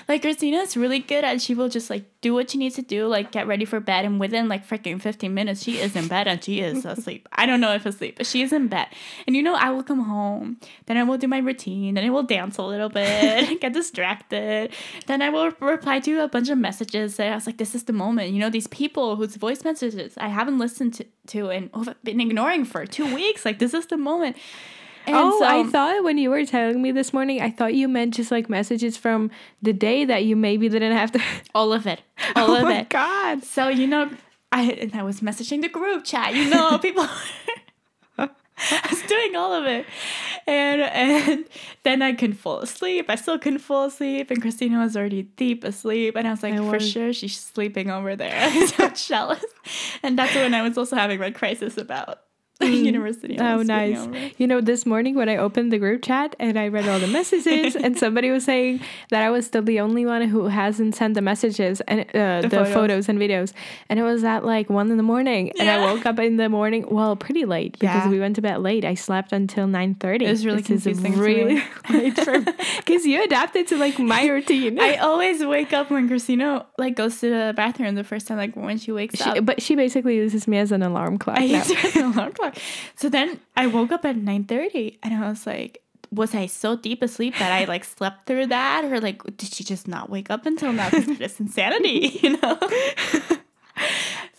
[0.08, 3.06] like Christina's really good at she will just like do what she needs to do,
[3.06, 6.28] like get ready for bed, and within like freaking 15 minutes, she is in bed
[6.28, 7.28] and she is asleep.
[7.32, 8.88] I don't know if asleep, but she is in bed.
[9.26, 12.10] And you know, I will come home, then I will do my routine, then I
[12.10, 14.72] will dance a little bit, get distracted,
[15.06, 17.92] then I will reply to a bunch of messages I was like, this is the
[17.92, 18.32] moment.
[18.32, 21.70] You know, these people whose voice messages I haven't listened to, to and
[22.04, 24.36] been ignoring for two weeks, like, this is the moment.
[25.06, 27.88] And oh, so- I thought when you were telling me this morning, I thought you
[27.88, 31.20] meant just like messages from the day that you maybe didn't have to.
[31.54, 32.02] all of it,
[32.36, 32.88] all oh of my it.
[32.88, 33.42] god!
[33.44, 34.10] So you know,
[34.52, 36.34] I and I was messaging the group chat.
[36.34, 37.06] You know, people.
[38.18, 39.86] I was doing all of it,
[40.46, 41.44] and and
[41.82, 43.06] then I couldn't fall asleep.
[43.08, 46.54] I still couldn't fall asleep, and Christina was already deep asleep, and I was like,
[46.54, 48.32] I for was- sure she's sleeping over there.
[48.32, 49.44] I was so jealous,
[50.04, 52.20] and that's when I was also having my crisis about
[52.70, 53.38] university.
[53.38, 54.06] Oh, nice.
[54.38, 57.06] You know, this morning when I opened the group chat and I read all the
[57.06, 61.14] messages, and somebody was saying that I was still the only one who hasn't sent
[61.14, 62.72] the messages and uh, the, photos.
[62.72, 63.08] photos.
[63.08, 63.52] and videos.
[63.88, 66.48] And it was at like one in the morning, and I woke up in the
[66.48, 68.08] morning, well, pretty late because Yeah.
[68.10, 68.84] we went to bed late.
[68.84, 70.24] I slept until nine thirty.
[70.26, 72.38] It was really This confusing really late for
[72.78, 74.78] because you adapted to like my routine.
[74.80, 78.54] I always wake up when Christina like goes to the bathroom the first time, like
[78.56, 79.44] when she wakes She, up.
[79.44, 81.38] but she basically uses me as an alarm clock.
[81.38, 81.58] I now.
[81.58, 82.51] used to have an alarm clock.
[82.96, 86.76] So then I woke up at nine thirty, and I was like, was I so
[86.76, 90.30] deep asleep that I like slept through that, or like did she just not wake
[90.30, 90.90] up until now?
[90.90, 92.58] Because it's insanity, you know.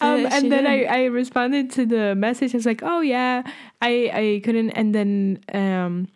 [0.02, 0.84] Um, and then I.
[0.84, 2.54] I responded to the message.
[2.54, 3.42] I was like, oh yeah,
[3.82, 4.72] I, I couldn't.
[4.72, 6.10] And then um,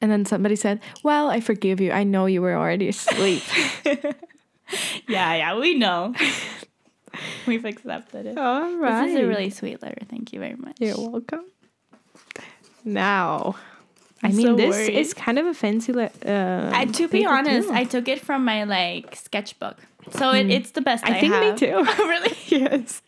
[0.00, 1.92] and then somebody said, well, I forgive you.
[1.92, 3.42] I know you were already asleep.
[5.08, 6.14] yeah, yeah, we know.
[7.46, 8.38] We've accepted it.
[8.38, 9.06] All right.
[9.06, 10.02] This is a really sweet letter.
[10.08, 10.76] Thank you very much.
[10.80, 11.44] You're welcome.
[12.84, 13.56] Now,
[14.22, 14.96] I I'm mean, so this worried.
[14.96, 15.92] is kind of a fancy.
[15.92, 17.74] Le- uh, I, to be honest, too.
[17.74, 19.78] I took it from my like sketchbook,
[20.12, 21.04] so it, it's the best.
[21.04, 21.16] I.
[21.16, 21.84] I think me too.
[21.98, 22.36] really?
[22.46, 23.02] yes.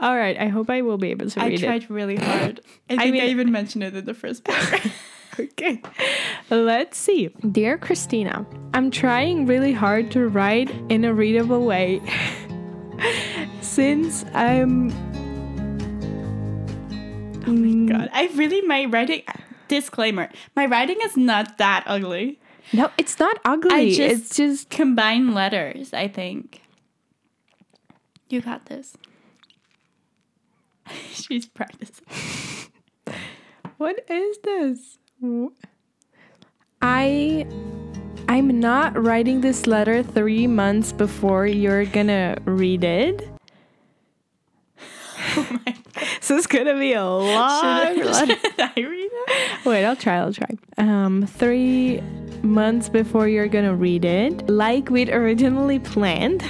[0.00, 0.36] All right.
[0.38, 1.64] I hope I will be able to I read it.
[1.64, 2.60] I tried really hard.
[2.90, 4.82] I think I, mean- even mentioned it in the first book.
[5.40, 5.82] Okay.
[6.48, 7.28] Let's see.
[7.50, 12.00] Dear Christina, I'm trying really hard to write in a readable way.
[13.60, 14.90] Since I'm.
[17.46, 17.88] Oh my mm.
[17.88, 19.22] God, I really my writing.
[19.68, 22.40] Disclaimer: My writing is not that ugly.
[22.72, 23.94] No, it's not ugly.
[23.94, 24.70] just- it's just.
[24.70, 26.62] Combine letters, I think.
[28.28, 28.96] You got this.
[31.12, 32.04] She's practicing.
[33.76, 34.98] What is this?
[36.80, 37.46] I.
[38.34, 43.28] I'm not writing this letter three months before you're gonna read it.
[45.36, 46.06] Oh my god.
[46.20, 48.34] So it's gonna be a long Should, letter.
[48.42, 49.64] should I read it?
[49.64, 50.16] Wait, I'll try.
[50.16, 50.48] I'll try.
[50.78, 52.00] Um, three
[52.42, 56.44] months before you're gonna read it, like we'd originally planned,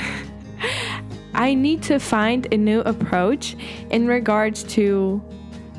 [1.35, 3.57] I need to find a new approach
[3.91, 5.23] in regards to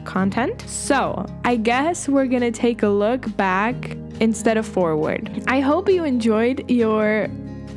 [0.04, 0.62] content.
[0.70, 5.44] So I guess we're gonna take a look back instead of forward.
[5.48, 7.28] I hope you enjoyed your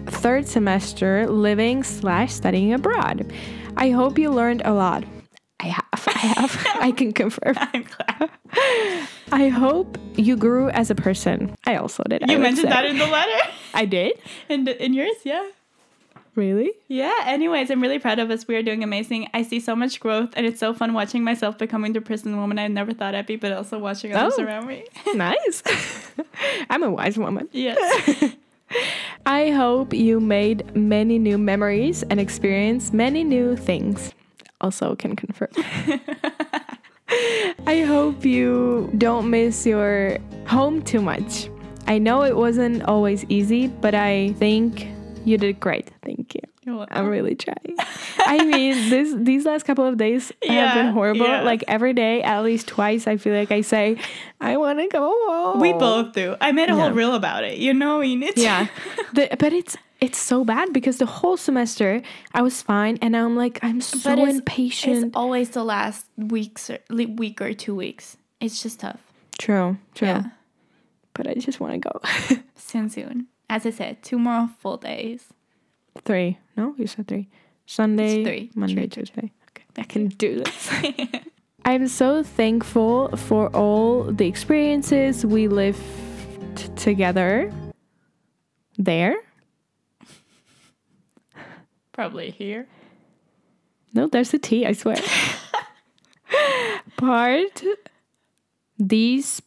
[0.07, 3.33] third semester living slash studying abroad.
[3.77, 5.05] I hope you learned a lot.
[5.61, 6.05] I have.
[6.07, 6.66] I have.
[6.81, 7.55] I can confirm.
[7.59, 8.31] I'm glad.
[9.33, 11.55] I hope you grew as a person.
[11.66, 12.22] I also did.
[12.29, 12.74] You mentioned say.
[12.74, 13.51] that in the letter.
[13.74, 14.12] I did.
[14.48, 15.46] In, in yours, yeah.
[16.38, 16.70] Really?
[16.87, 18.46] Yeah, anyways, I'm really proud of us.
[18.46, 19.27] We are doing amazing.
[19.35, 22.61] I see so much growth, and it's so fun watching myself becoming the person woman
[22.61, 24.44] I never thought I'd be, but also watching others Oh.
[24.44, 24.85] around me.
[25.16, 25.64] nice.
[26.70, 27.48] I'm a wise woman.
[27.51, 28.35] yes.
[29.27, 34.12] I hope you made many new memories and experienced many new things.
[34.61, 35.48] Also, can confirm.
[37.66, 41.51] I hope you don't miss your home too much.
[41.88, 44.87] I know it wasn't always easy, but I think
[45.28, 45.90] you did great.
[46.04, 46.40] Thank you.
[46.90, 47.76] I'm really trying.
[48.26, 51.26] I mean, this these last couple of days have been horrible.
[51.26, 51.42] yeah.
[51.42, 53.96] Like every day, at least twice, I feel like I say,
[54.40, 56.36] "I want to go home." We both do.
[56.40, 57.00] I made a whole Yeah.
[57.00, 57.56] reel about it.
[57.58, 58.40] You know, need to.
[58.42, 58.66] Yeah,
[59.14, 62.02] the, but it's it's so bad because the whole semester
[62.34, 65.04] I was fine, and now I'm like I'm so But it's- impatient.
[65.06, 68.16] It's always the last weeks or week or two weeks.
[68.40, 69.00] It's just tough.
[69.38, 70.08] true, true.
[70.08, 70.22] Yeah.
[71.14, 71.94] But I just want to go.
[72.56, 73.26] Soon, soon.
[73.50, 75.24] As I said, two more full days.
[76.04, 76.38] three?
[76.56, 77.28] No, you said three.
[77.66, 78.50] Sunday, three.
[78.54, 79.32] Monday, true, Tuesday.
[79.50, 80.70] Okay, I can do this.
[81.64, 85.80] I'm so thankful for all the experiences we lived
[86.76, 87.52] together
[88.78, 89.16] there.
[91.92, 92.66] Probably here.
[93.92, 94.96] No, there's a T, I swear.
[96.96, 97.62] Part
[98.78, 99.42] these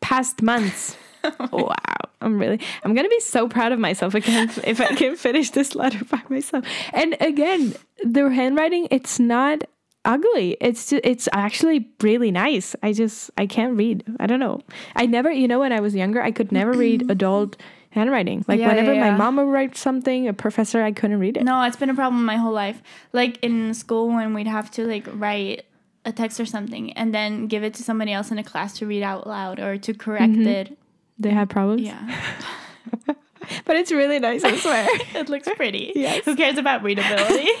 [0.00, 0.96] past months.
[1.52, 1.89] Oh wow.
[2.20, 5.74] I'm really I'm gonna be so proud of myself again if I can finish this
[5.74, 6.64] letter by myself.
[6.92, 9.64] And again, the handwriting, it's not
[10.04, 10.56] ugly.
[10.60, 12.74] It's just, it's actually really nice.
[12.82, 14.04] I just I can't read.
[14.18, 14.60] I don't know.
[14.96, 17.56] I never you know when I was younger I could never read adult
[17.90, 18.44] handwriting.
[18.46, 19.16] Like Yeah, whenever yeah, my yeah.
[19.16, 21.44] mom would write something, a professor I couldn't read it.
[21.44, 22.82] No, it's been a problem my whole life.
[23.12, 25.64] Like in school when we'd have to like write
[26.04, 28.86] a text or something and then give it to somebody else in a class to
[28.86, 30.46] read out loud or to correct mm-hmm.
[30.46, 30.78] it.
[31.20, 31.82] They had problems.
[31.82, 32.20] Yeah.
[33.64, 34.86] But it's really nice, I swear.
[35.14, 35.92] it looks pretty.
[35.94, 36.24] Yes.
[36.24, 37.48] Who cares about readability?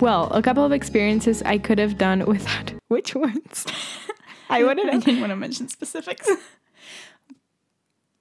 [0.00, 2.72] Well, a couple of experiences I could have done without.
[2.88, 3.66] Which ones?
[4.50, 6.28] I to I didn't want to mention specifics.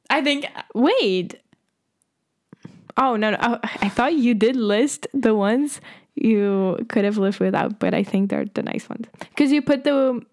[0.07, 1.39] I think uh, Wait.
[2.97, 3.37] Oh, no, no.
[3.41, 5.81] Oh, I thought you did list the ones
[6.13, 9.07] you could have lived without, but I think they're the nice ones.
[9.17, 10.23] Because you put the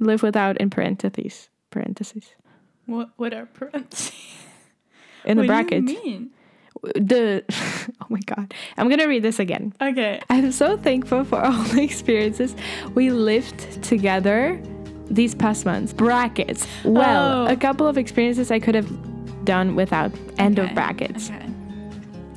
[0.00, 1.48] live without in parentheses.
[1.70, 2.34] Parentheses.
[2.92, 4.12] What what are parentheses?
[5.24, 5.86] In the what brackets.
[5.86, 6.30] Do you mean?
[6.94, 7.44] The.
[8.00, 8.52] Oh my God.
[8.76, 9.72] I'm going to read this again.
[9.80, 10.20] Okay.
[10.30, 12.54] I'm so thankful for all the experiences
[12.94, 14.60] we lived together
[15.10, 15.92] these past months.
[15.92, 16.66] Brackets.
[16.84, 17.52] Well, Oh.
[17.52, 18.90] a couple of experiences I could have
[19.44, 20.68] done without end Okay.
[20.68, 21.30] of brackets.
[21.30, 21.46] Okay.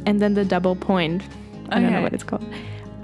[0.08, 1.22] And then the double point.
[1.70, 2.46] I don't know what it's called.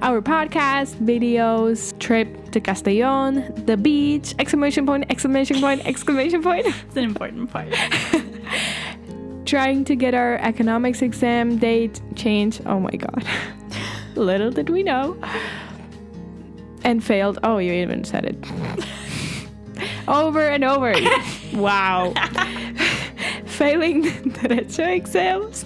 [0.04, 6.66] Our podcast, videos, trip to Castellon, the beach, exclamation point, exclamation point, exclamation point.
[6.88, 7.68] It's an important part.
[9.46, 12.64] Trying to get our economics exam date changed.
[12.66, 13.24] Oh my god.
[14.16, 15.22] Little did we know.
[16.84, 17.38] And failed.
[17.44, 18.38] Oh, you even said it.
[20.08, 20.94] over and over.
[21.54, 22.12] wow.
[23.46, 25.66] Failing the derecho exams.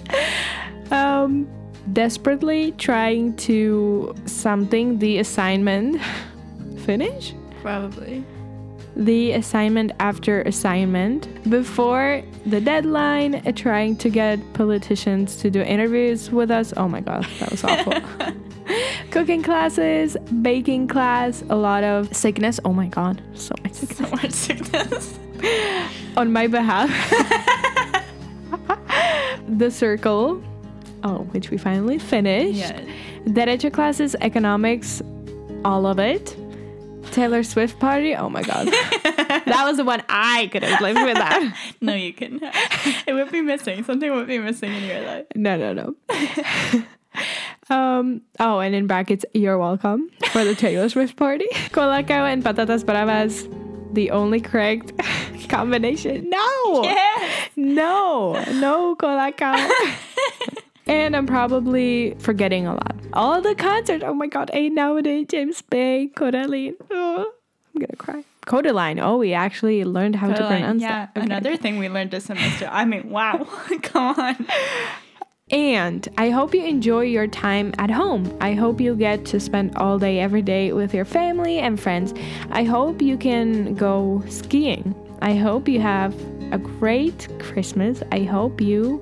[0.90, 1.48] Um,
[1.92, 6.00] desperately trying to something the assignment
[6.84, 8.24] finish Probably.
[8.96, 16.50] the assignment after assignment before the deadline, trying to get politicians to do interviews with
[16.50, 16.72] us.
[16.76, 17.94] Oh my god, that was awful.
[19.10, 22.58] Cooking classes, baking class, a lot of sickness.
[22.64, 25.18] Oh my god, so much sickness So much sickness.
[26.16, 26.90] on my behalf.
[29.48, 30.42] the circle,
[31.06, 32.58] oh, which we finally finished.
[32.58, 32.80] Yeah.
[33.26, 35.02] Derecho classes, economics,
[35.64, 36.36] all of it.
[37.12, 38.14] Taylor Swift party.
[38.16, 38.66] Oh my god,
[39.46, 41.42] that was the one I could have lived without.
[41.80, 42.42] No, you couldn't.
[43.06, 43.84] It would be missing.
[43.84, 45.26] Something would be missing in your life.
[45.36, 45.94] No, no, no.
[47.74, 48.22] um.
[48.40, 51.46] Oh, and in brackets, you're welcome for the Taylor Swift party.
[51.70, 53.46] Colacao and patatas bravas,
[53.94, 54.92] the only correct
[55.48, 56.28] combination.
[56.28, 57.50] No, Yes.
[57.56, 59.54] no, no colacao.
[60.86, 62.94] And I'm probably forgetting a lot.
[63.12, 64.04] All the concerts.
[64.06, 66.74] Oh my god, Eight Nowadays, James Bay, Kodaline.
[66.90, 67.32] Oh,
[67.74, 68.24] I'm gonna cry.
[68.46, 69.02] Kodaline.
[69.02, 71.10] Oh, we actually learned how to pronounce yeah, that.
[71.16, 71.26] Okay.
[71.26, 72.68] another thing we learned this semester.
[72.70, 73.38] I mean, wow,
[73.82, 74.46] come on.
[75.50, 78.36] And I hope you enjoy your time at home.
[78.40, 82.14] I hope you get to spend all day every day with your family and friends.
[82.50, 84.94] I hope you can go skiing.
[85.22, 86.14] I hope you have
[86.52, 88.02] a great Christmas.
[88.10, 89.00] I hope you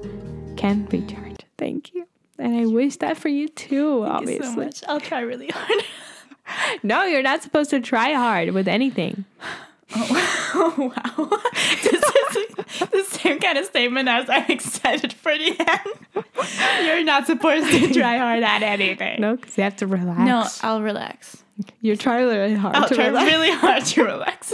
[0.56, 1.23] can recharge.
[1.58, 2.06] Thank you.
[2.38, 4.46] And I wish that for you too, Thank obviously.
[4.46, 4.84] you so much.
[4.88, 5.84] I'll try really hard.
[6.82, 9.24] No, you're not supposed to try hard with anything.
[10.56, 11.38] Oh, wow.
[11.82, 16.24] This is the same kind of statement as I'm excited for the end.
[16.84, 19.20] You're not supposed to try hard at anything.
[19.20, 20.18] No, because you have to relax.
[20.20, 21.43] No, I'll relax.
[21.80, 23.30] You're trying really hard I'll to try relax.
[23.30, 24.52] really hard to relax.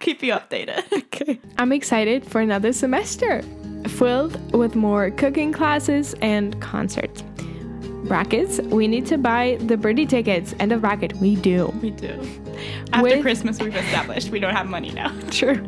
[0.00, 0.84] Keep you updated.
[0.92, 1.40] Okay.
[1.58, 3.42] I'm excited for another semester
[3.88, 7.22] filled with more cooking classes and concerts.
[8.06, 10.54] Brackets, we need to buy the Birdy tickets.
[10.60, 11.66] End of bracket, we do.
[11.82, 12.10] We do.
[12.92, 15.12] After With- Christmas, we've established we don't have money now.
[15.30, 15.66] True.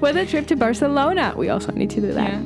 [0.00, 2.30] With a trip to Barcelona, we also need to do that.
[2.32, 2.42] Yeah.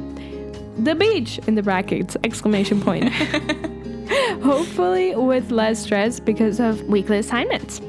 [0.79, 3.13] The beach in the brackets, exclamation point.
[4.39, 7.81] Hopefully with less stress because of weekly assignments.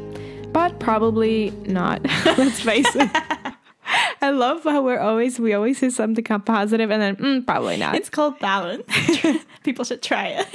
[0.52, 2.04] But probably not.
[2.26, 3.10] Let's face it.
[4.22, 7.96] I love how we're always we always say something positive and then mm, probably not.
[7.96, 8.86] It's called balance.
[9.64, 10.48] People should try it.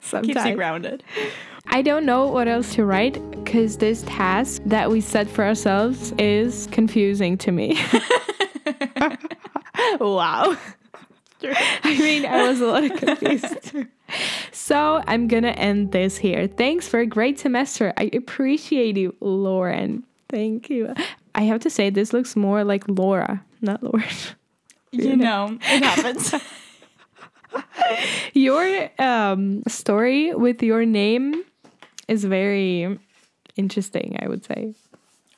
[0.00, 0.34] Sometimes.
[0.34, 1.02] Keeps you grounded.
[1.66, 6.12] I don't know what else to write because this task that we set for ourselves
[6.18, 7.80] is confusing to me.
[10.00, 10.56] wow.
[11.84, 13.72] I mean, I was a little confused.
[14.52, 16.46] so I'm gonna end this here.
[16.46, 17.92] Thanks for a great semester.
[17.96, 20.04] I appreciate you, Lauren.
[20.28, 20.94] Thank you.
[21.34, 24.08] I have to say, this looks more like Laura, not Lauren.
[24.92, 26.34] You know, it happens.
[28.34, 31.44] Your um, story with your name
[32.08, 32.98] is very
[33.56, 34.74] interesting, I would say.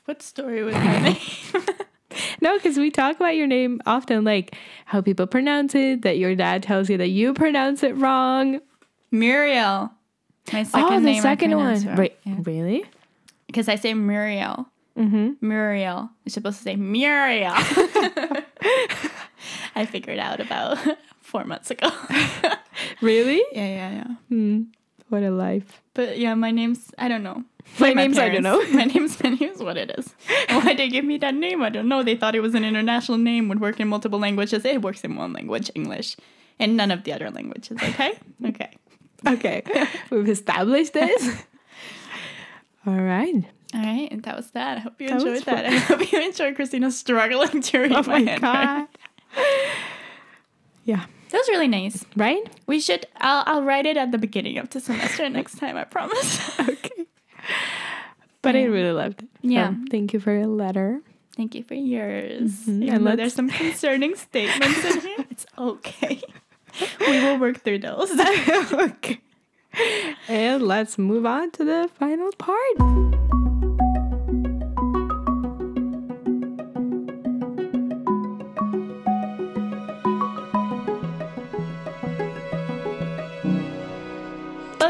[0.05, 0.99] what story with my
[1.53, 1.65] name?
[2.41, 6.35] No, because we talk about your name often, like how people pronounce it, that your
[6.35, 8.59] dad tells you that you pronounce it wrong.
[9.11, 9.91] Muriel.
[10.53, 11.21] My second oh, the name.
[11.21, 11.95] second one.
[11.95, 12.85] Wait, Because really?
[13.55, 14.67] I say Muriel.
[14.97, 15.47] Mm-hmm.
[15.47, 16.09] Muriel.
[16.23, 17.53] You're supposed to say Muriel.
[19.75, 20.77] I figured out about
[21.21, 21.89] four months ago.
[23.01, 23.43] Really?
[23.51, 24.15] yeah, yeah, yeah.
[24.29, 24.61] Hmm.
[25.09, 25.81] What a life.
[25.93, 27.43] But yeah, my name's I don't know.
[27.79, 28.61] My Like name's I don't know.
[28.71, 30.13] my name's my name's what it is.
[30.49, 31.61] Why they give me that name?
[31.61, 32.03] I don't know.
[32.03, 34.65] They thought it was an international name, would work in multiple languages.
[34.65, 36.17] It works in one language, English,
[36.59, 37.77] and none of the other languages.
[37.81, 38.13] Okay,
[38.45, 38.71] okay.
[39.25, 39.63] Okay,
[40.11, 41.43] we've established this.
[42.85, 43.33] All right.
[43.73, 44.77] All right, and that was that.
[44.77, 45.65] I hope you That enjoyed that.
[45.65, 48.87] I hope you enjoyed Christina struggling to read Oh my, my god.
[50.85, 51.05] Yeah.
[51.29, 52.05] That was really nice.
[52.15, 52.41] Right?
[52.67, 53.05] We should.
[53.17, 55.77] I'll, I'll write it at the beginning of the semester next time.
[55.77, 56.39] I promise.
[56.59, 57.05] Okay.
[58.41, 59.29] But I really loved it.
[59.41, 59.73] So, Yeah.
[59.89, 61.01] thank you for your letter.
[61.35, 62.65] Thank you for yours.
[62.65, 66.21] Mhm, Even and there's some concerning statements in here, it's okay.
[67.01, 68.09] we will work through those.
[68.73, 69.19] okay.
[70.29, 73.16] And let's move on to the final part.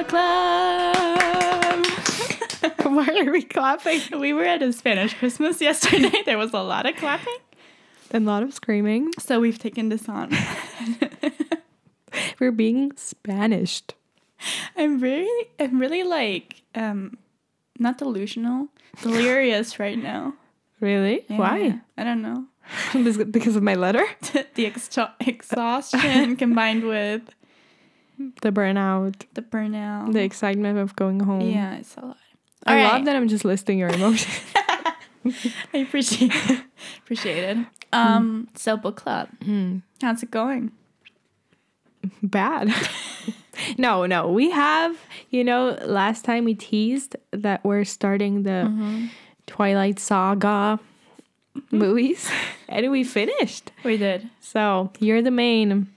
[0.08, 1.86] Club.
[2.84, 4.02] Why are we clapping?
[4.20, 6.22] we were at a Spanish Christmas yesterday.
[6.26, 7.38] There was a lot of clapping,
[8.12, 9.12] And a lot of screaming.
[9.20, 10.32] so we've taken this on.
[12.40, 13.94] We're being Spanished.
[14.76, 17.18] I'm really, I'm really like, um,
[17.80, 18.68] not delusional,
[19.02, 20.34] delirious right now.
[20.80, 21.26] Really?
[21.28, 21.80] Yeah, Why?
[21.98, 22.46] I don't know.
[22.94, 24.06] Because- because of my letter?
[24.56, 27.22] the exha- exhaustion combined with
[28.42, 30.12] The burnout, the burnout.
[30.14, 31.42] the excitement of going home.
[31.42, 32.18] yeah, it's a lot.
[32.66, 34.34] I All love that I'm just listing your emotions.
[35.74, 36.62] I appreciate it.
[37.04, 37.58] appreciate it.
[37.94, 39.78] Um, so book club, Hmm.
[40.02, 40.72] how's it going?
[42.24, 42.74] Bad.
[43.78, 44.28] no, no.
[44.32, 44.98] We have,
[45.30, 49.10] you know, last time we teased that we're starting the
[49.48, 50.80] Twilight Saga
[51.72, 52.30] movies,
[52.70, 53.72] and we finished.
[53.84, 54.30] We did.
[54.42, 55.88] So you're the main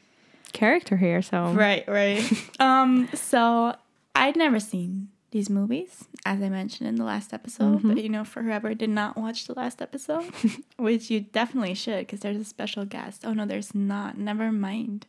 [0.53, 1.23] character here.
[1.23, 2.23] So Right, right.
[2.61, 3.75] um, so
[4.15, 7.83] I'd never seen these movies, as I mentioned in the last episode.
[7.85, 10.25] But you know, for whoever did not watch the last episode,
[10.77, 13.25] which you definitely should, because there's a special guest.
[13.25, 14.19] Oh no, there's not.
[14.19, 15.07] Never mind.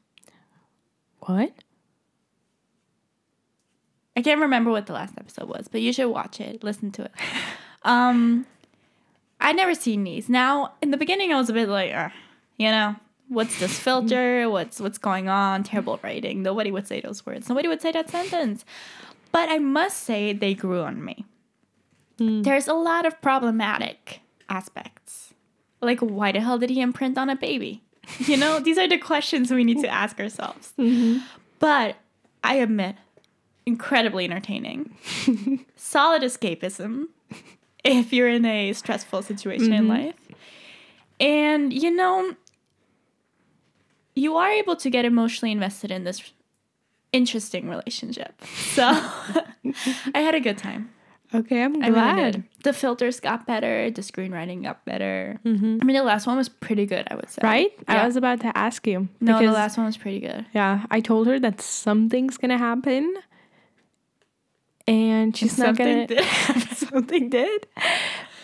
[1.20, 1.52] what?
[4.16, 7.06] I can't remember what the last episode was, but you should watch it, listen to
[7.06, 7.12] it.
[7.84, 8.46] Um,
[9.40, 10.30] I'd never seen these.
[10.30, 12.10] Now, in the beginning, I was a bit like, uh,
[12.58, 12.96] you know,
[13.32, 14.50] What's this filter?
[14.50, 15.64] What's what's going on?
[15.64, 16.44] Terrible writing.
[16.44, 17.48] Nobody would say those words.
[17.48, 18.66] Nobody would say that sentence.
[19.32, 21.26] But I must say they grew on me.
[22.18, 22.42] Hmm.
[22.42, 24.20] There's a lot of problematic
[24.50, 25.34] aspects.
[25.82, 27.82] Like why the hell did he imprint on a baby?
[28.20, 30.74] You know, these are the questions we need to ask ourselves.
[30.78, 31.20] Mm-hmm.
[31.60, 31.96] But
[32.44, 32.98] I admit,
[33.66, 34.98] incredibly entertaining.
[35.78, 37.06] Solid escapism
[37.86, 40.06] if you're in a stressful situation in mm-hmm.
[40.08, 40.16] life.
[41.20, 42.36] And, you know,
[44.16, 46.22] you are able to get emotionally invested in this
[47.14, 48.42] interesting relationship.
[48.72, 48.84] So
[50.16, 50.90] I had a good time.
[51.34, 52.34] Okay, I'm really glad.
[52.34, 52.44] did.
[52.64, 55.40] The filters got better, the screenwriting got better.
[55.46, 55.78] Mm-hmm.
[55.82, 57.40] I mean, the last one was pretty good, I would say.
[57.42, 57.72] Right?
[57.88, 58.04] Yeah.
[58.04, 59.08] I was about to ask you.
[59.22, 60.46] no, the last one was pretty good.
[60.54, 63.16] Yeah, I told her that something's gonna happen,
[64.88, 66.08] and she's not Something gonna.
[66.08, 66.26] did
[66.78, 67.68] something did,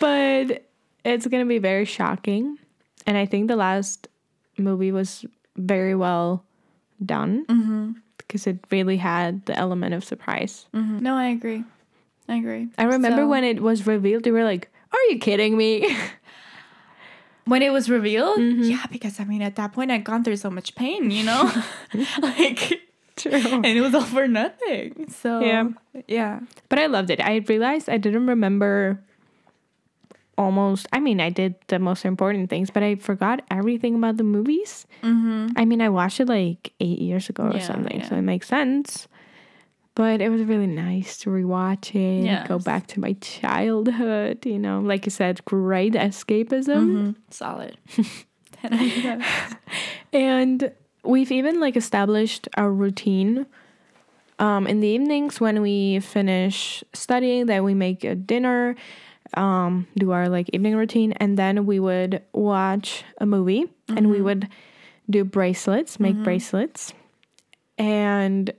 [0.00, 0.64] but
[1.04, 2.58] it's gonna be very shocking.
[3.06, 4.08] And I think the last
[4.56, 5.24] movie was
[5.58, 6.44] very well
[7.04, 7.92] done Mm-hmm.
[8.16, 10.66] because it really had the element of surprise.
[10.74, 11.00] Mhm.
[11.02, 11.64] No, I agree.
[12.28, 12.68] I agree.
[12.78, 15.86] I remember So- when it was revealed, they were like, "Are you kidding me?"
[17.46, 18.62] when it was revealed, Mm-hmm.
[18.68, 21.48] yeah, because I mean, at that point, I'd gone through so much pain, you know,
[22.22, 22.80] like,
[23.16, 23.32] True.
[23.32, 25.08] and it was all for nothing.
[25.10, 25.68] So Yeah.
[26.06, 27.20] yeah, But I loved it.
[27.24, 29.00] I realized I didn't remember
[30.38, 34.24] almost, I mean, I did the most important things, but I forgot everything about the
[34.24, 34.86] movies.
[35.02, 35.48] mm-hmm.
[35.56, 38.46] I mean, I watched it like eight years ago or Yeah, something, so it makes
[38.48, 39.08] sense.
[39.94, 44.78] But it was really nice to rewatch it, go back to my childhood, you know,
[44.80, 46.86] like you said, great escapism.
[46.86, 47.10] Mm-hmm.
[47.30, 47.76] solid.
[48.52, 49.26] Ten out of.
[50.12, 50.72] And
[51.02, 53.46] we've even like established a routine.
[54.38, 58.76] Um, in the evenings when we finish studying, that we make a dinner,
[59.34, 64.16] um, do our like evening routine, and then we would watch a movie and we
[64.16, 64.24] mm-hmm.
[64.24, 64.48] would
[65.10, 66.24] do bracelets, make mm-hmm.
[66.24, 66.92] bracelets.
[67.76, 68.52] And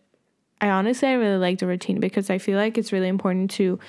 [0.62, 3.80] I honestly I really like the routine because I feel like it's really important to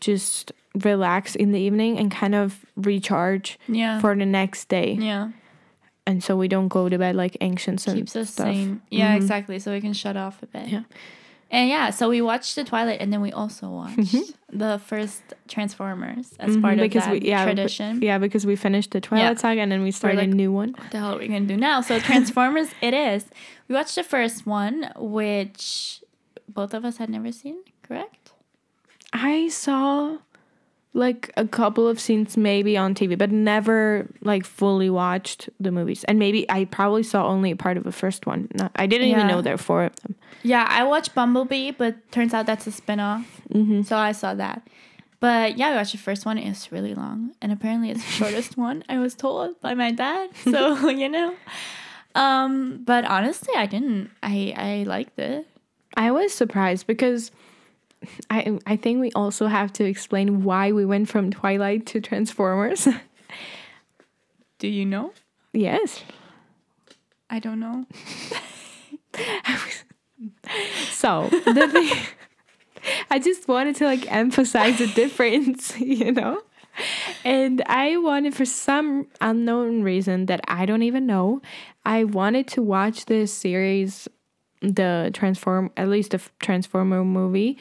[0.00, 0.52] just
[0.84, 5.30] relax in the evening and kind of recharge yeah, for the next day yeah,
[6.10, 8.46] and so we don't go to bed like anxious and keeps us stuff.
[8.46, 8.82] sane.
[8.90, 9.22] Yeah, mm-hmm.
[9.22, 9.58] exactly.
[9.58, 10.68] So we can shut off a bit.
[10.68, 10.82] Yeah.
[11.52, 14.14] And yeah, so we watched the Twilight, and then we also watched
[14.52, 18.00] the first Transformers as Mhm, part of because that we- yeah, but- tradition.
[18.02, 19.34] Yeah, because we finished the Twilight Yeah.
[19.34, 20.74] Saga and then we started like- a new one.
[20.78, 21.80] what the hell are we gonna do now?
[21.80, 23.26] So Transformers, it is.
[23.68, 26.02] We watched the first one, which
[26.48, 27.56] both of us had never seen.
[27.82, 28.32] Correct?
[29.12, 30.18] I saw
[30.92, 36.02] like a couple of scenes maybe on TV, but never like fully watched the movies.
[36.04, 38.48] And maybe I probably saw only a part of the first one.
[38.54, 40.16] No, I didn't even know there were four of them.
[40.42, 43.40] Yeah, I watched Bumblebee, but turns out that's a spin-off.
[43.52, 43.82] Mm-hmm.
[43.82, 44.66] So I saw that.
[45.20, 46.38] But yeah, we watched the first one.
[46.38, 48.82] It's really long, and apparently it's the shortest one.
[48.88, 50.30] I was told by my dad.
[50.44, 51.34] So you know.
[52.14, 54.10] Um, but honestly, I didn't.
[54.22, 55.46] I I liked it.
[55.96, 57.30] I was surprised because
[58.30, 62.88] I I think we also have to explain why we went from Twilight to Transformers.
[64.58, 65.12] Do you know?
[65.52, 66.02] yes.
[67.30, 67.86] I don't know.
[70.90, 71.96] So the thing,
[73.10, 76.42] I just wanted to like emphasize the difference, you know.
[77.24, 81.40] And I wanted, for some unknown reason that I don't even know,
[81.84, 84.08] I wanted to watch this series,
[84.60, 87.58] the Transform, at least the Transformer movie,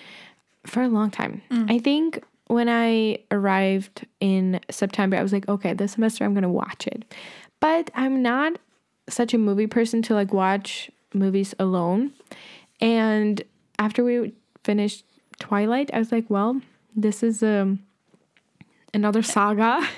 [0.66, 1.42] for a long time.
[1.70, 6.50] I think when I arrived in September, I was like, okay, this semester I'm gonna
[6.50, 7.06] watch it.
[7.60, 8.54] But I'm not
[9.10, 12.12] such a movie person to like watch movies alone.
[12.80, 13.42] And
[13.78, 14.34] after we
[14.64, 15.04] finished
[15.40, 16.62] Twilight, I was like, well,
[16.96, 17.80] this is um
[18.94, 19.86] another saga.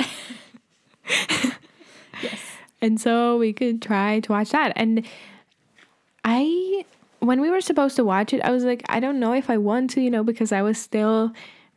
[2.21, 2.39] Yes.
[2.81, 4.73] And so we could try to watch that.
[4.75, 5.05] And
[6.23, 6.85] I,
[7.21, 9.57] when we were supposed to watch it, I was like, I don't know if I
[9.57, 11.31] want to, you know, because I was still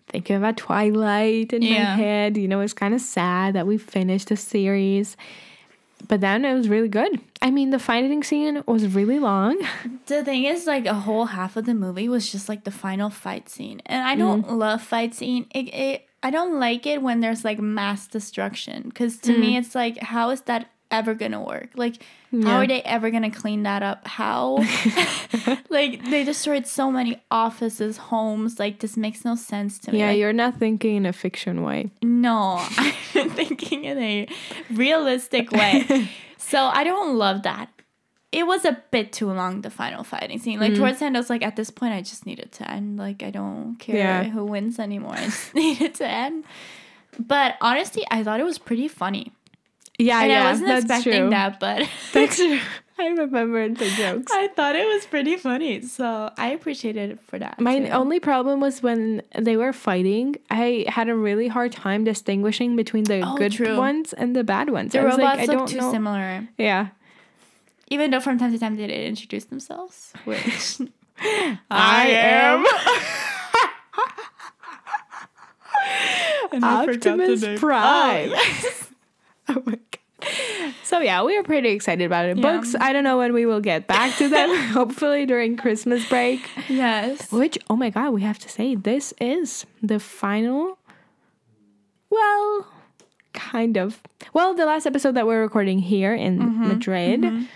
[0.09, 2.37] thinking about Twilight in my head.
[2.37, 5.17] You know, it's kind of sad that we finished the series.
[6.09, 7.21] But then it was really good.
[7.41, 9.57] I mean, the fighting scene was really long.
[10.07, 13.09] The thing is, like, a whole half of the movie was just like the final
[13.09, 14.57] fight scene, and I don't mm-hmm.
[14.57, 15.47] love fight scene.
[15.55, 19.59] It, it I don't like it when there's like mass destruction because to me mm.
[19.59, 21.71] it's like, how is that ever gonna work?
[21.75, 22.03] Like,
[22.43, 24.07] how are they ever gonna clean that up?
[24.07, 24.57] How?
[25.69, 28.59] like, they destroyed so many offices, homes.
[28.59, 29.99] Like, this makes no sense to me.
[30.01, 31.91] Yeah, Like, you're not thinking in a fiction way.
[32.03, 32.65] no,
[33.15, 34.29] I'm thinking in a
[34.73, 36.09] realistic way.
[36.37, 37.69] so I don't love that.
[38.33, 40.59] It was a bit too long, the final fighting scene.
[40.59, 40.79] Like mm.
[40.79, 42.97] towards the end, I was like, at this point, I just need it to end.
[42.99, 44.25] Like I don't care Yeah.
[44.25, 45.15] who wins anymore.
[45.15, 46.43] I just need it to end.
[47.17, 49.31] But honestly, I thought it was pretty funny.
[49.99, 51.31] Yeah, and yeah, I wasn't that's expecting true.
[51.31, 52.59] that, but That's true.
[52.97, 54.31] I remember the jokes.
[54.33, 55.83] I thought it was pretty funny.
[55.83, 57.59] So I appreciated it for that.
[57.61, 57.89] My too.
[57.89, 60.37] only problem was when they were fighting.
[60.49, 63.77] I had a really hard time distinguishing between the Oh, good true.
[63.77, 64.93] ones and the bad ones.
[64.93, 65.91] the I was robots like, I look don't too know.
[65.91, 66.49] similar.
[66.57, 66.89] Yeah.
[67.89, 70.79] Even though from time to time they did introduce themselves, which
[71.71, 72.65] I am
[76.53, 77.59] I the Optimus.
[77.61, 78.31] Prime.
[78.33, 78.71] Oh,
[79.49, 79.63] Oh.
[79.67, 80.75] My god.
[80.85, 82.37] So yeah, we are pretty excited about it.
[82.39, 82.43] Yeah.
[82.43, 84.55] Books, I don't know when we will get back to them.
[84.73, 86.41] Hopefully during Christmas break.
[86.69, 87.31] yes.
[87.31, 90.79] Which, oh my god, we have to say this is the final.
[92.11, 92.67] Well,
[93.33, 94.01] kind of.
[94.33, 97.49] Well, the last episode that we're recording here in Mm-hmm, Madrid,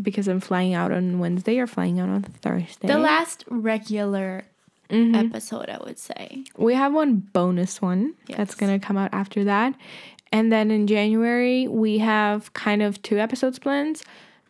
[0.00, 2.86] because I'm flying out on Wednesday or flying out on Thursday.
[2.88, 4.44] The last regular
[4.88, 5.16] Mhm.
[5.28, 6.44] episode, I would say.
[6.56, 9.74] We have one bonus one that's gonna come out after that,
[10.32, 14.02] and then in January we have kind of two episodes planned.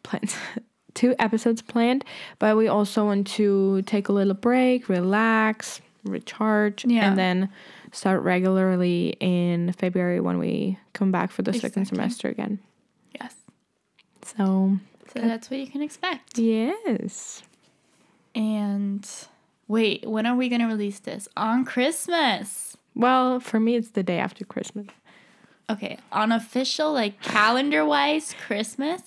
[0.03, 0.37] Plans.
[0.93, 2.05] Two episodes planned,
[2.41, 7.09] but we also want to take a little break, relax, recharge, Yeah.
[7.09, 7.49] and then
[7.93, 12.59] start regularly in February when we come back for the second semester again.
[13.15, 13.37] Yes.
[14.25, 14.79] So,
[15.15, 16.39] So that's what you can expect.
[16.39, 17.45] yes.
[18.35, 19.09] And
[19.69, 21.29] wait, when are we going to release this?
[21.37, 22.77] On Christmas.
[22.97, 24.89] Well, for me, it's the day after Christmas.
[25.71, 29.03] Okay, on official, like calendar wise, Christmas.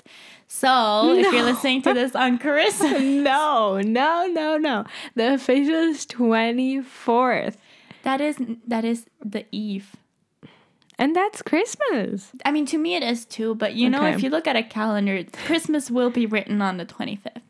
[0.48, 4.86] So if you're listening to this on Christmas, no, no, no, no.
[5.16, 7.56] The official is 24th.
[8.04, 8.38] that is
[8.68, 9.96] that is the eve.
[11.00, 12.32] And that's Christmas.
[12.46, 14.64] I mean, to me it is too, but you know, if you look at a
[14.64, 17.42] calendar, Christmas will be written on the 25th.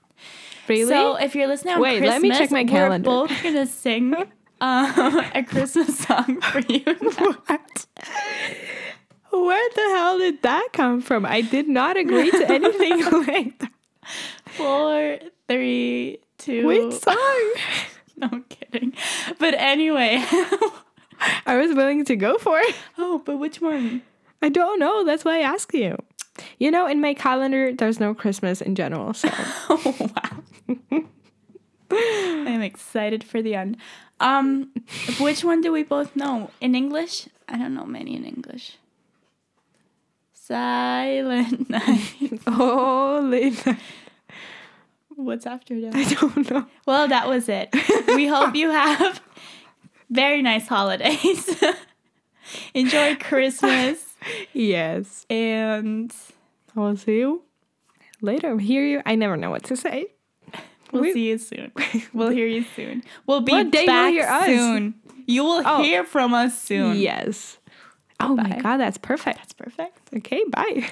[0.67, 0.89] Really?
[0.89, 3.09] So if you're listening on Wait, Christmas, let me check my calendar.
[3.09, 4.29] We're both gonna sing um,
[5.35, 6.83] a Christmas song for you.
[7.47, 7.85] what?
[9.33, 11.25] Where the hell did that come from?
[11.25, 13.71] I did not agree to anything like that.
[14.45, 15.17] Four,
[15.47, 16.67] three, two.
[16.67, 17.53] Which song?
[18.15, 18.93] No I'm kidding.
[19.39, 20.23] But anyway.
[21.47, 22.75] I was willing to go for it.
[22.99, 24.03] oh, but which one?
[24.43, 25.03] I don't know.
[25.03, 25.97] That's why I ask you.
[26.59, 29.15] You know, in my calendar, there's no Christmas in general.
[29.15, 29.29] So
[29.69, 31.01] Oh wow.
[31.91, 33.77] I'm excited for the end.
[34.19, 34.71] Um,
[35.19, 37.27] which one do we both know in English?
[37.49, 38.77] I don't know many in English.
[40.45, 42.39] Silent night.
[42.47, 43.79] holy, night.
[45.15, 45.95] What's after that?
[45.95, 46.65] I don't know.
[46.85, 47.69] Well, that was it.
[48.07, 49.21] We hope you have
[50.09, 51.63] very nice holidays.
[52.73, 54.15] Enjoy Christmas
[54.51, 56.13] Yes, and
[56.75, 57.43] I will see you
[58.21, 58.57] later.
[58.57, 59.01] Hear you.
[59.05, 60.07] I never know what to say.
[60.91, 61.71] we'll We- see you soon.
[62.13, 63.03] We'll hear you soon.
[63.27, 64.95] We'll be What back soon.
[65.25, 65.81] You will Oh.
[65.81, 66.97] hear from us soon.
[66.97, 67.59] Yes.
[68.29, 69.37] Oh my god, that's perfect.
[69.37, 69.99] That's perfect.
[70.15, 70.89] Okay, bye.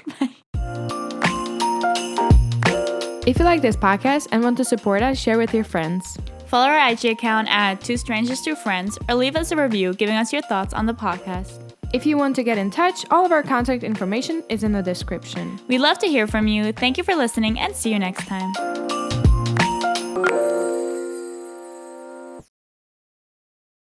[3.28, 6.18] If you like this podcast and want to support us, share with your friends.
[6.48, 10.16] Follow our IG account at Two Strangers, Two Friends, or leave us a review giving
[10.16, 11.60] us your thoughts on the podcast.
[11.94, 14.82] If you want to get in touch, all of our contact information is in the
[14.82, 15.60] description.
[15.68, 16.72] We'd love to hear from you.
[16.74, 19.01] Thank you for listening and see you next time.